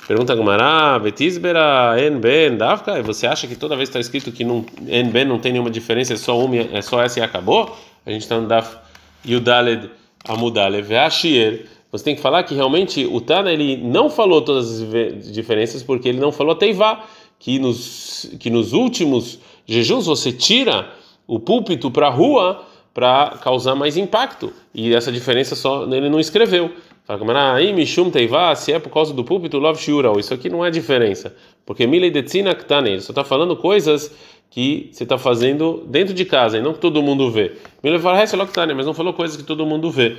Pergunta 0.08 0.36
Gumará, 0.36 1.00
Betisbera, 1.00 1.96
En 2.00 2.20
Ben, 2.20 2.56
Davka, 2.56 3.02
você 3.02 3.26
acha 3.26 3.48
que 3.48 3.56
toda 3.56 3.76
vez 3.76 3.90
está 3.90 4.00
escrito 4.00 4.32
que 4.32 4.44
não, 4.44 4.64
En 4.88 5.10
Ben 5.10 5.26
não 5.26 5.40
tem 5.40 5.52
nenhuma 5.52 5.72
diferença, 5.72 6.14
é 6.14 6.18
só 6.18 6.40
uma, 6.40 6.56
é 6.58 6.82
só 6.82 7.02
essa 7.02 7.20
e 7.20 7.24
acabou? 7.24 7.76
A 8.06 8.12
gente 8.12 8.22
está 8.22 8.40
no 8.40 8.48
Daf 8.48 8.78
Yudaled 9.26 9.90
Amudalev 10.28 10.88
Veashier. 10.88 11.66
Você 11.92 12.04
tem 12.04 12.16
que 12.16 12.22
falar 12.22 12.44
que 12.44 12.54
realmente 12.54 13.06
o 13.06 13.20
Tana 13.20 13.52
ele 13.52 13.78
não 13.78 14.10
falou 14.10 14.42
todas 14.42 14.82
as 14.82 15.32
diferenças 15.32 15.82
porque 15.82 16.10
ele 16.10 16.20
não 16.20 16.32
falou 16.32 16.54
Teivá, 16.54 17.04
que 17.40 17.58
nos, 17.58 18.30
que 18.40 18.50
nos 18.50 18.74
últimos 18.74 19.40
jejuns 19.66 20.06
você 20.06 20.32
tira 20.32 20.92
o 21.26 21.40
púlpito 21.40 21.90
para 21.90 22.08
a 22.08 22.12
rua 22.12 22.64
para 22.94 23.38
causar 23.42 23.76
mais 23.76 23.98
impacto. 23.98 24.54
E 24.74 24.94
essa 24.94 25.12
diferença 25.12 25.56
só 25.56 25.84
ele 25.84 26.10
não 26.10 26.20
escreveu. 26.20 26.72
Se 28.56 28.72
é 28.72 28.80
por 28.80 28.90
causa 28.90 29.14
do 29.14 29.24
púlpito, 29.24 29.60
Love 29.60 29.80
Shura, 29.80 30.12
isso 30.20 30.34
aqui 30.34 30.50
não 30.50 30.66
é 30.66 30.72
diferença, 30.72 31.36
porque 31.66 31.86
Milei 31.86 32.10
Detzina 32.10 32.56
Ktane, 32.56 32.90
ele 32.90 33.02
só 33.02 33.12
está 33.12 33.24
falando 33.24 33.56
coisas 33.56 34.12
que 34.50 34.90
você 34.92 35.04
está 35.04 35.18
fazendo 35.18 35.84
dentro 35.88 36.16
de 36.16 36.26
casa 36.26 36.58
e 36.58 36.62
não 36.62 36.74
que 36.74 36.80
todo 36.80 37.04
mundo 37.04 37.30
vê. 37.30 37.54
Milei 37.84 38.00
Ktane, 38.00 38.74
mas 38.74 38.88
não 38.88 38.94
falou 38.94 39.14
coisas 39.14 39.38
que 39.38 39.44
todo 39.44 39.66
mundo 39.66 39.92
vê. 39.92 40.18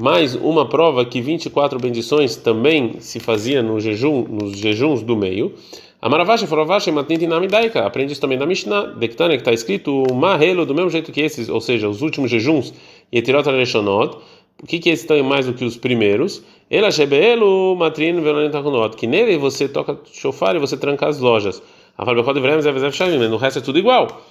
Mais 0.00 0.34
uma 0.34 0.68
prova 0.68 1.04
que 1.04 1.20
24 1.20 1.78
bendições 1.78 2.34
também 2.34 2.96
se 2.98 3.20
fazia 3.20 3.62
no 3.62 3.78
jejum, 3.78 4.24
nos 4.24 4.58
jejuns 4.58 5.02
do 5.02 5.16
meio. 5.16 5.54
Amaravashi, 6.02 6.48
Foravashi, 6.48 6.90
Matniti 6.90 7.28
Namidaika, 7.28 7.86
aprende 7.86 8.12
isso 8.12 8.20
também 8.20 8.36
na 8.36 8.44
Mishnah, 8.44 8.86
Dektane, 8.86 9.36
que 9.36 9.42
está 9.42 9.52
escrito 9.52 10.02
Mahelo, 10.12 10.66
do 10.66 10.74
mesmo 10.74 10.90
jeito 10.90 11.12
que 11.12 11.20
esses, 11.20 11.48
ou 11.48 11.60
seja, 11.60 11.88
os 11.88 12.02
últimos 12.02 12.28
jejuns, 12.28 12.74
e 13.12 13.18
Etirot 13.18 13.48
Aleshonot, 13.48 14.18
o 14.62 14.66
que 14.66 14.78
que 14.78 14.88
esses 14.88 15.04
estão 15.04 15.22
mais 15.22 15.46
do 15.46 15.54
que 15.54 15.64
os 15.64 15.76
primeiros? 15.76 16.42
Ela 16.70 16.90
shebelu 16.90 17.76
matrin 17.76 18.20
velonetachunot, 18.20 18.96
que 18.96 19.06
nele 19.06 19.36
você 19.36 19.68
toca 19.68 19.98
chofar 20.12 20.56
e 20.56 20.58
você 20.58 20.76
tranca 20.76 21.06
as 21.06 21.18
lojas. 21.18 21.62
A 21.96 22.04
falbechot 22.04 22.40
vremes 22.40 22.66
é 22.66 23.28
no 23.28 23.36
resto 23.36 23.58
é 23.58 23.62
tudo 23.62 23.78
igual. 23.78 24.24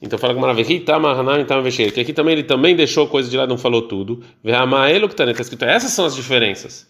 Então 0.00 0.18
fala 0.18 0.34
maravilha, 0.34 0.70
que 1.92 2.00
aqui 2.00 2.12
também 2.12 2.32
ele 2.32 2.42
também 2.42 2.74
deixou 2.74 3.06
coisa 3.06 3.30
de 3.30 3.36
lá, 3.36 3.46
não 3.46 3.56
falou 3.56 3.82
tudo. 3.82 4.22
Ve'amaelo 4.42 5.08
que 5.08 5.14
está 5.14 5.24
escrito, 5.30 5.64
essas 5.64 5.92
são 5.92 6.04
as 6.04 6.14
diferenças. 6.14 6.86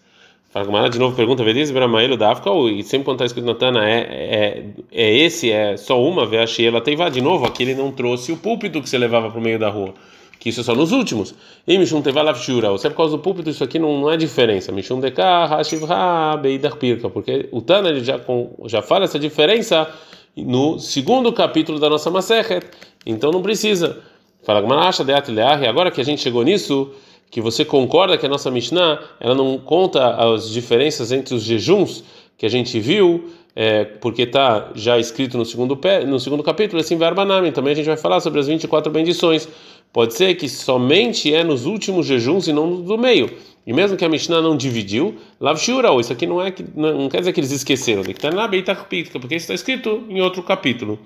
Fala 0.49 0.65
com 0.65 0.89
de 0.89 0.97
novo 0.97 1.15
pergunta, 1.15 1.43
Vediz 1.43 1.69
Bramaelo 1.69 2.15
Dafka, 2.15 2.49
e 2.71 2.81
sempre 2.81 3.03
quando 3.03 3.17
está 3.17 3.25
escrito 3.25 3.45
na 3.45 3.55
Tana 3.55 3.89
é, 3.89 3.99
é, 3.99 4.65
é 4.89 5.17
esse, 5.17 5.51
é 5.51 5.75
só 5.75 6.01
uma, 6.01 6.25
Ve'ashiela 6.25 6.79
Teivá, 6.79 7.09
de 7.09 7.19
novo, 7.19 7.45
aqui 7.45 7.63
ele 7.63 7.75
não 7.75 7.91
trouxe 7.91 8.31
o 8.31 8.37
púlpito 8.37 8.81
que 8.81 8.89
você 8.89 8.97
levava 8.97 9.29
para 9.29 9.37
o 9.39 9.43
meio 9.43 9.59
da 9.59 9.69
rua 9.69 9.93
que 10.39 10.49
isso 10.49 10.61
é 10.61 10.63
só 10.63 10.75
nos 10.75 10.91
últimos. 10.91 11.33
E 11.67 11.77
Mishum 11.77 12.01
Tevalav 12.01 12.37
Shura, 12.37 12.71
ou 12.71 12.77
se 12.77 12.87
é 12.87 12.89
por 12.89 12.97
causa 12.97 13.17
do 13.17 13.21
púlpito, 13.21 13.49
isso 13.49 13.63
aqui 13.63 13.79
não, 13.79 14.01
não 14.01 14.11
é 14.11 14.17
diferença. 14.17 14.71
Mishum 14.71 14.99
Dekah, 14.99 15.45
Hashivha, 15.45 16.37
Beidar 16.41 16.75
Pirka, 16.75 17.09
porque 17.09 17.49
o 17.51 17.61
Tana 17.61 17.99
já, 17.99 18.19
já 18.65 18.81
fala 18.81 19.05
essa 19.05 19.19
diferença 19.19 19.89
no 20.35 20.79
segundo 20.79 21.31
capítulo 21.31 21.79
da 21.79 21.89
nossa 21.89 22.11
Masechet, 22.11 22.65
então 23.05 23.31
não 23.31 23.41
precisa. 23.41 24.01
Fala 24.43 24.61
Gmanacha 24.61 25.03
de 25.03 25.13
Atleah, 25.13 25.67
agora 25.67 25.89
que 25.89 25.99
a 25.99 26.03
gente 26.03 26.21
chegou 26.21 26.43
nisso, 26.43 26.91
que 27.31 27.41
você 27.41 27.65
concorda 27.65 28.17
que 28.17 28.25
a 28.25 28.29
nossa 28.29 28.51
Mishnah 28.51 28.99
ela 29.19 29.33
não 29.33 29.57
conta 29.57 30.07
as 30.15 30.49
diferenças 30.49 31.11
entre 31.11 31.33
os 31.33 31.43
jejuns 31.43 32.03
que 32.37 32.45
a 32.45 32.49
gente 32.49 32.79
viu, 32.79 33.29
é, 33.55 33.85
porque 33.85 34.23
está 34.23 34.71
já 34.75 34.99
escrito 34.99 35.37
no 35.37 35.45
segundo, 35.45 35.77
pé, 35.77 36.05
no 36.05 36.19
segundo 36.19 36.43
capítulo, 36.43 36.81
assim, 36.81 36.97
Verbanami, 36.97 37.51
também 37.51 37.71
a 37.71 37.75
gente 37.75 37.85
vai 37.85 37.97
falar 37.97 38.19
sobre 38.19 38.39
as 38.39 38.47
24 38.47 38.91
bendições. 38.91 39.47
Pode 39.95 40.13
ser 40.13 40.35
que 40.35 40.49
somente 40.49 41.33
é 41.33 41.41
nos 41.41 41.65
últimos 41.65 42.05
jejuns 42.05 42.49
e 42.49 42.51
não 42.51 42.81
do 42.81 42.97
meio. 42.97 43.31
E 43.65 43.71
mesmo 43.71 43.95
que 43.95 44.03
a 44.03 44.09
Mishnah 44.09 44.41
não 44.41 44.57
dividiu, 44.57 45.15
Lav 45.39 45.57
isso 45.57 46.11
aqui 46.11 46.27
não 46.27 46.41
é 46.41 46.51
que 46.51 46.65
não 46.75 47.07
quer 47.07 47.19
dizer 47.19 47.31
que 47.31 47.39
eles 47.39 47.53
esqueceram, 47.53 48.03
Beita 48.03 48.75
porque 48.75 49.35
isso 49.35 49.43
está 49.43 49.53
escrito 49.53 50.03
em 50.09 50.19
outro 50.19 50.43
capítulo. 50.43 50.99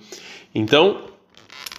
Então, 0.56 1.02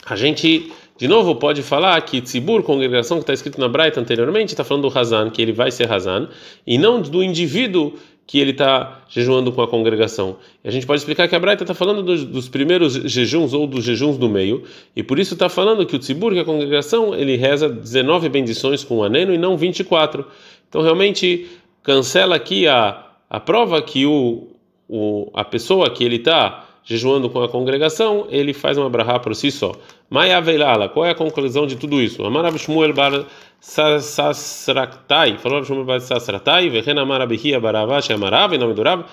a 0.06 0.14
gente 0.14 0.70
de 0.96 1.08
novo 1.08 1.34
pode 1.34 1.64
falar 1.64 2.00
que 2.02 2.20
Tzibur, 2.20 2.62
congregação 2.62 3.16
que 3.16 3.24
está 3.24 3.32
escrito 3.32 3.58
na 3.58 3.66
Braita 3.66 4.00
anteriormente, 4.00 4.50
está 4.50 4.62
falando 4.62 4.88
do 4.88 4.96
Hazan, 4.96 5.30
que 5.30 5.42
ele 5.42 5.52
vai 5.52 5.72
ser 5.72 5.90
Hazan, 5.90 6.28
e 6.64 6.78
não 6.78 7.02
do 7.02 7.24
indivíduo 7.24 7.94
que 8.30 8.38
ele 8.38 8.52
está 8.52 9.02
jejuando 9.08 9.50
com 9.50 9.60
a 9.60 9.66
congregação. 9.66 10.36
E 10.62 10.68
a 10.68 10.70
gente 10.70 10.86
pode 10.86 11.00
explicar 11.00 11.26
que 11.26 11.34
a 11.34 11.38
Braita 11.40 11.64
está 11.64 11.74
falando 11.74 12.00
dos, 12.00 12.24
dos, 12.24 12.48
primeiros 12.48 12.92
jejuns 12.94 13.52
ou 13.52 13.66
dos 13.66 13.82
jejuns 13.82 14.16
do 14.16 14.28
meio, 14.28 14.62
e 14.94 15.02
por 15.02 15.18
isso 15.18 15.34
está 15.34 15.48
falando 15.48 15.84
que 15.84 15.96
o 15.96 15.98
tzibur, 15.98 16.32
que 16.32 16.38
é 16.38 16.42
a 16.42 16.44
congregação, 16.44 17.12
ele 17.12 17.34
reza 17.34 17.68
19 17.68 18.28
bendições 18.28 18.84
com 18.84 18.98
o 18.98 19.02
aneno 19.02 19.34
e 19.34 19.36
não 19.36 19.56
24. 19.56 20.24
Então 20.68 20.80
realmente 20.80 21.48
cancela 21.82 22.36
aqui 22.36 22.68
a, 22.68 23.04
a 23.28 23.40
prova 23.40 23.82
que 23.82 24.06
o, 24.06 24.46
o, 24.88 25.28
a 25.34 25.42
pessoa 25.42 25.90
que 25.90 26.04
ele 26.04 26.16
está 26.16 26.68
jejuando 26.90 27.30
com 27.30 27.40
a 27.40 27.48
congregação, 27.48 28.26
ele 28.30 28.52
faz 28.52 28.76
uma 28.76 28.90
brahá 28.90 29.16
por 29.20 29.32
si 29.36 29.48
só. 29.52 29.70
Maya 30.10 30.40
Veilala, 30.40 30.88
qual 30.88 31.06
é 31.06 31.10
a 31.10 31.14
conclusão 31.14 31.64
de 31.64 31.76
tudo 31.76 32.02
isso? 32.02 32.24
Amarav 32.24 32.58
Shmuel 32.58 32.92
bar 32.92 33.26
Sasraktai, 33.60 35.38
falou 35.38 35.62
Shmuel 35.62 35.84
bar 35.84 36.00
Sasraktai, 36.00 36.68
Vechen 36.68 36.98
Amarav 36.98 37.32
Hia 37.32 37.60
Baravash 37.60 38.10
Amarav, 38.10 38.52
em 38.52 38.58
nome 38.58 38.74
do 38.74 38.82
Rav, 38.82 39.04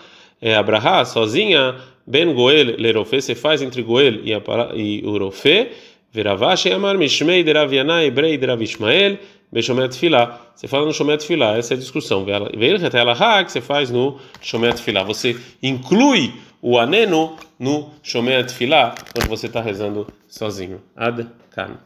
é 0.41 0.55
a 0.55 0.63
brahá 0.63 1.05
sozinha, 1.05 1.75
Ben 2.07 2.33
Goel 2.33 2.75
Lerofé, 2.79 3.21
você 3.21 3.35
faz 3.35 3.61
entre 3.61 3.83
Goel 3.83 4.21
e, 4.23 4.33
e 4.73 5.05
Urofé, 5.05 5.69
Veravash 6.11 6.65
Amar 6.71 6.97
Mishmei 6.97 7.43
de 7.43 7.53
Rav 7.53 7.71
Yanai, 7.71 8.09
Brei 8.09 8.39
de 8.39 8.47
Rav 8.47 8.59
Ishmael, 8.59 9.19
Beshomet 9.51 9.95
Filá. 9.95 10.41
Você 10.55 10.67
fala 10.67 10.85
no 10.85 10.93
Shomet 10.93 11.23
Filá, 11.23 11.55
essa 11.55 11.73
é 11.73 11.77
a 11.77 11.79
discussão. 11.79 12.25
Veio 12.25 12.79
que 12.79 13.51
você 13.51 13.61
faz 13.61 13.91
no 13.91 14.17
Shomet 14.41 14.81
Filá. 14.81 15.03
Você 15.03 15.37
inclui 15.61 16.33
o 16.61 16.77
aneno 16.77 17.37
no 17.59 17.91
Shomer 18.03 18.45
Tfilah, 18.45 18.95
quando 19.13 19.27
você 19.27 19.47
está 19.47 19.61
rezando 19.61 20.07
sozinho. 20.27 20.81
Ad 20.95 21.27
Kan. 21.51 21.77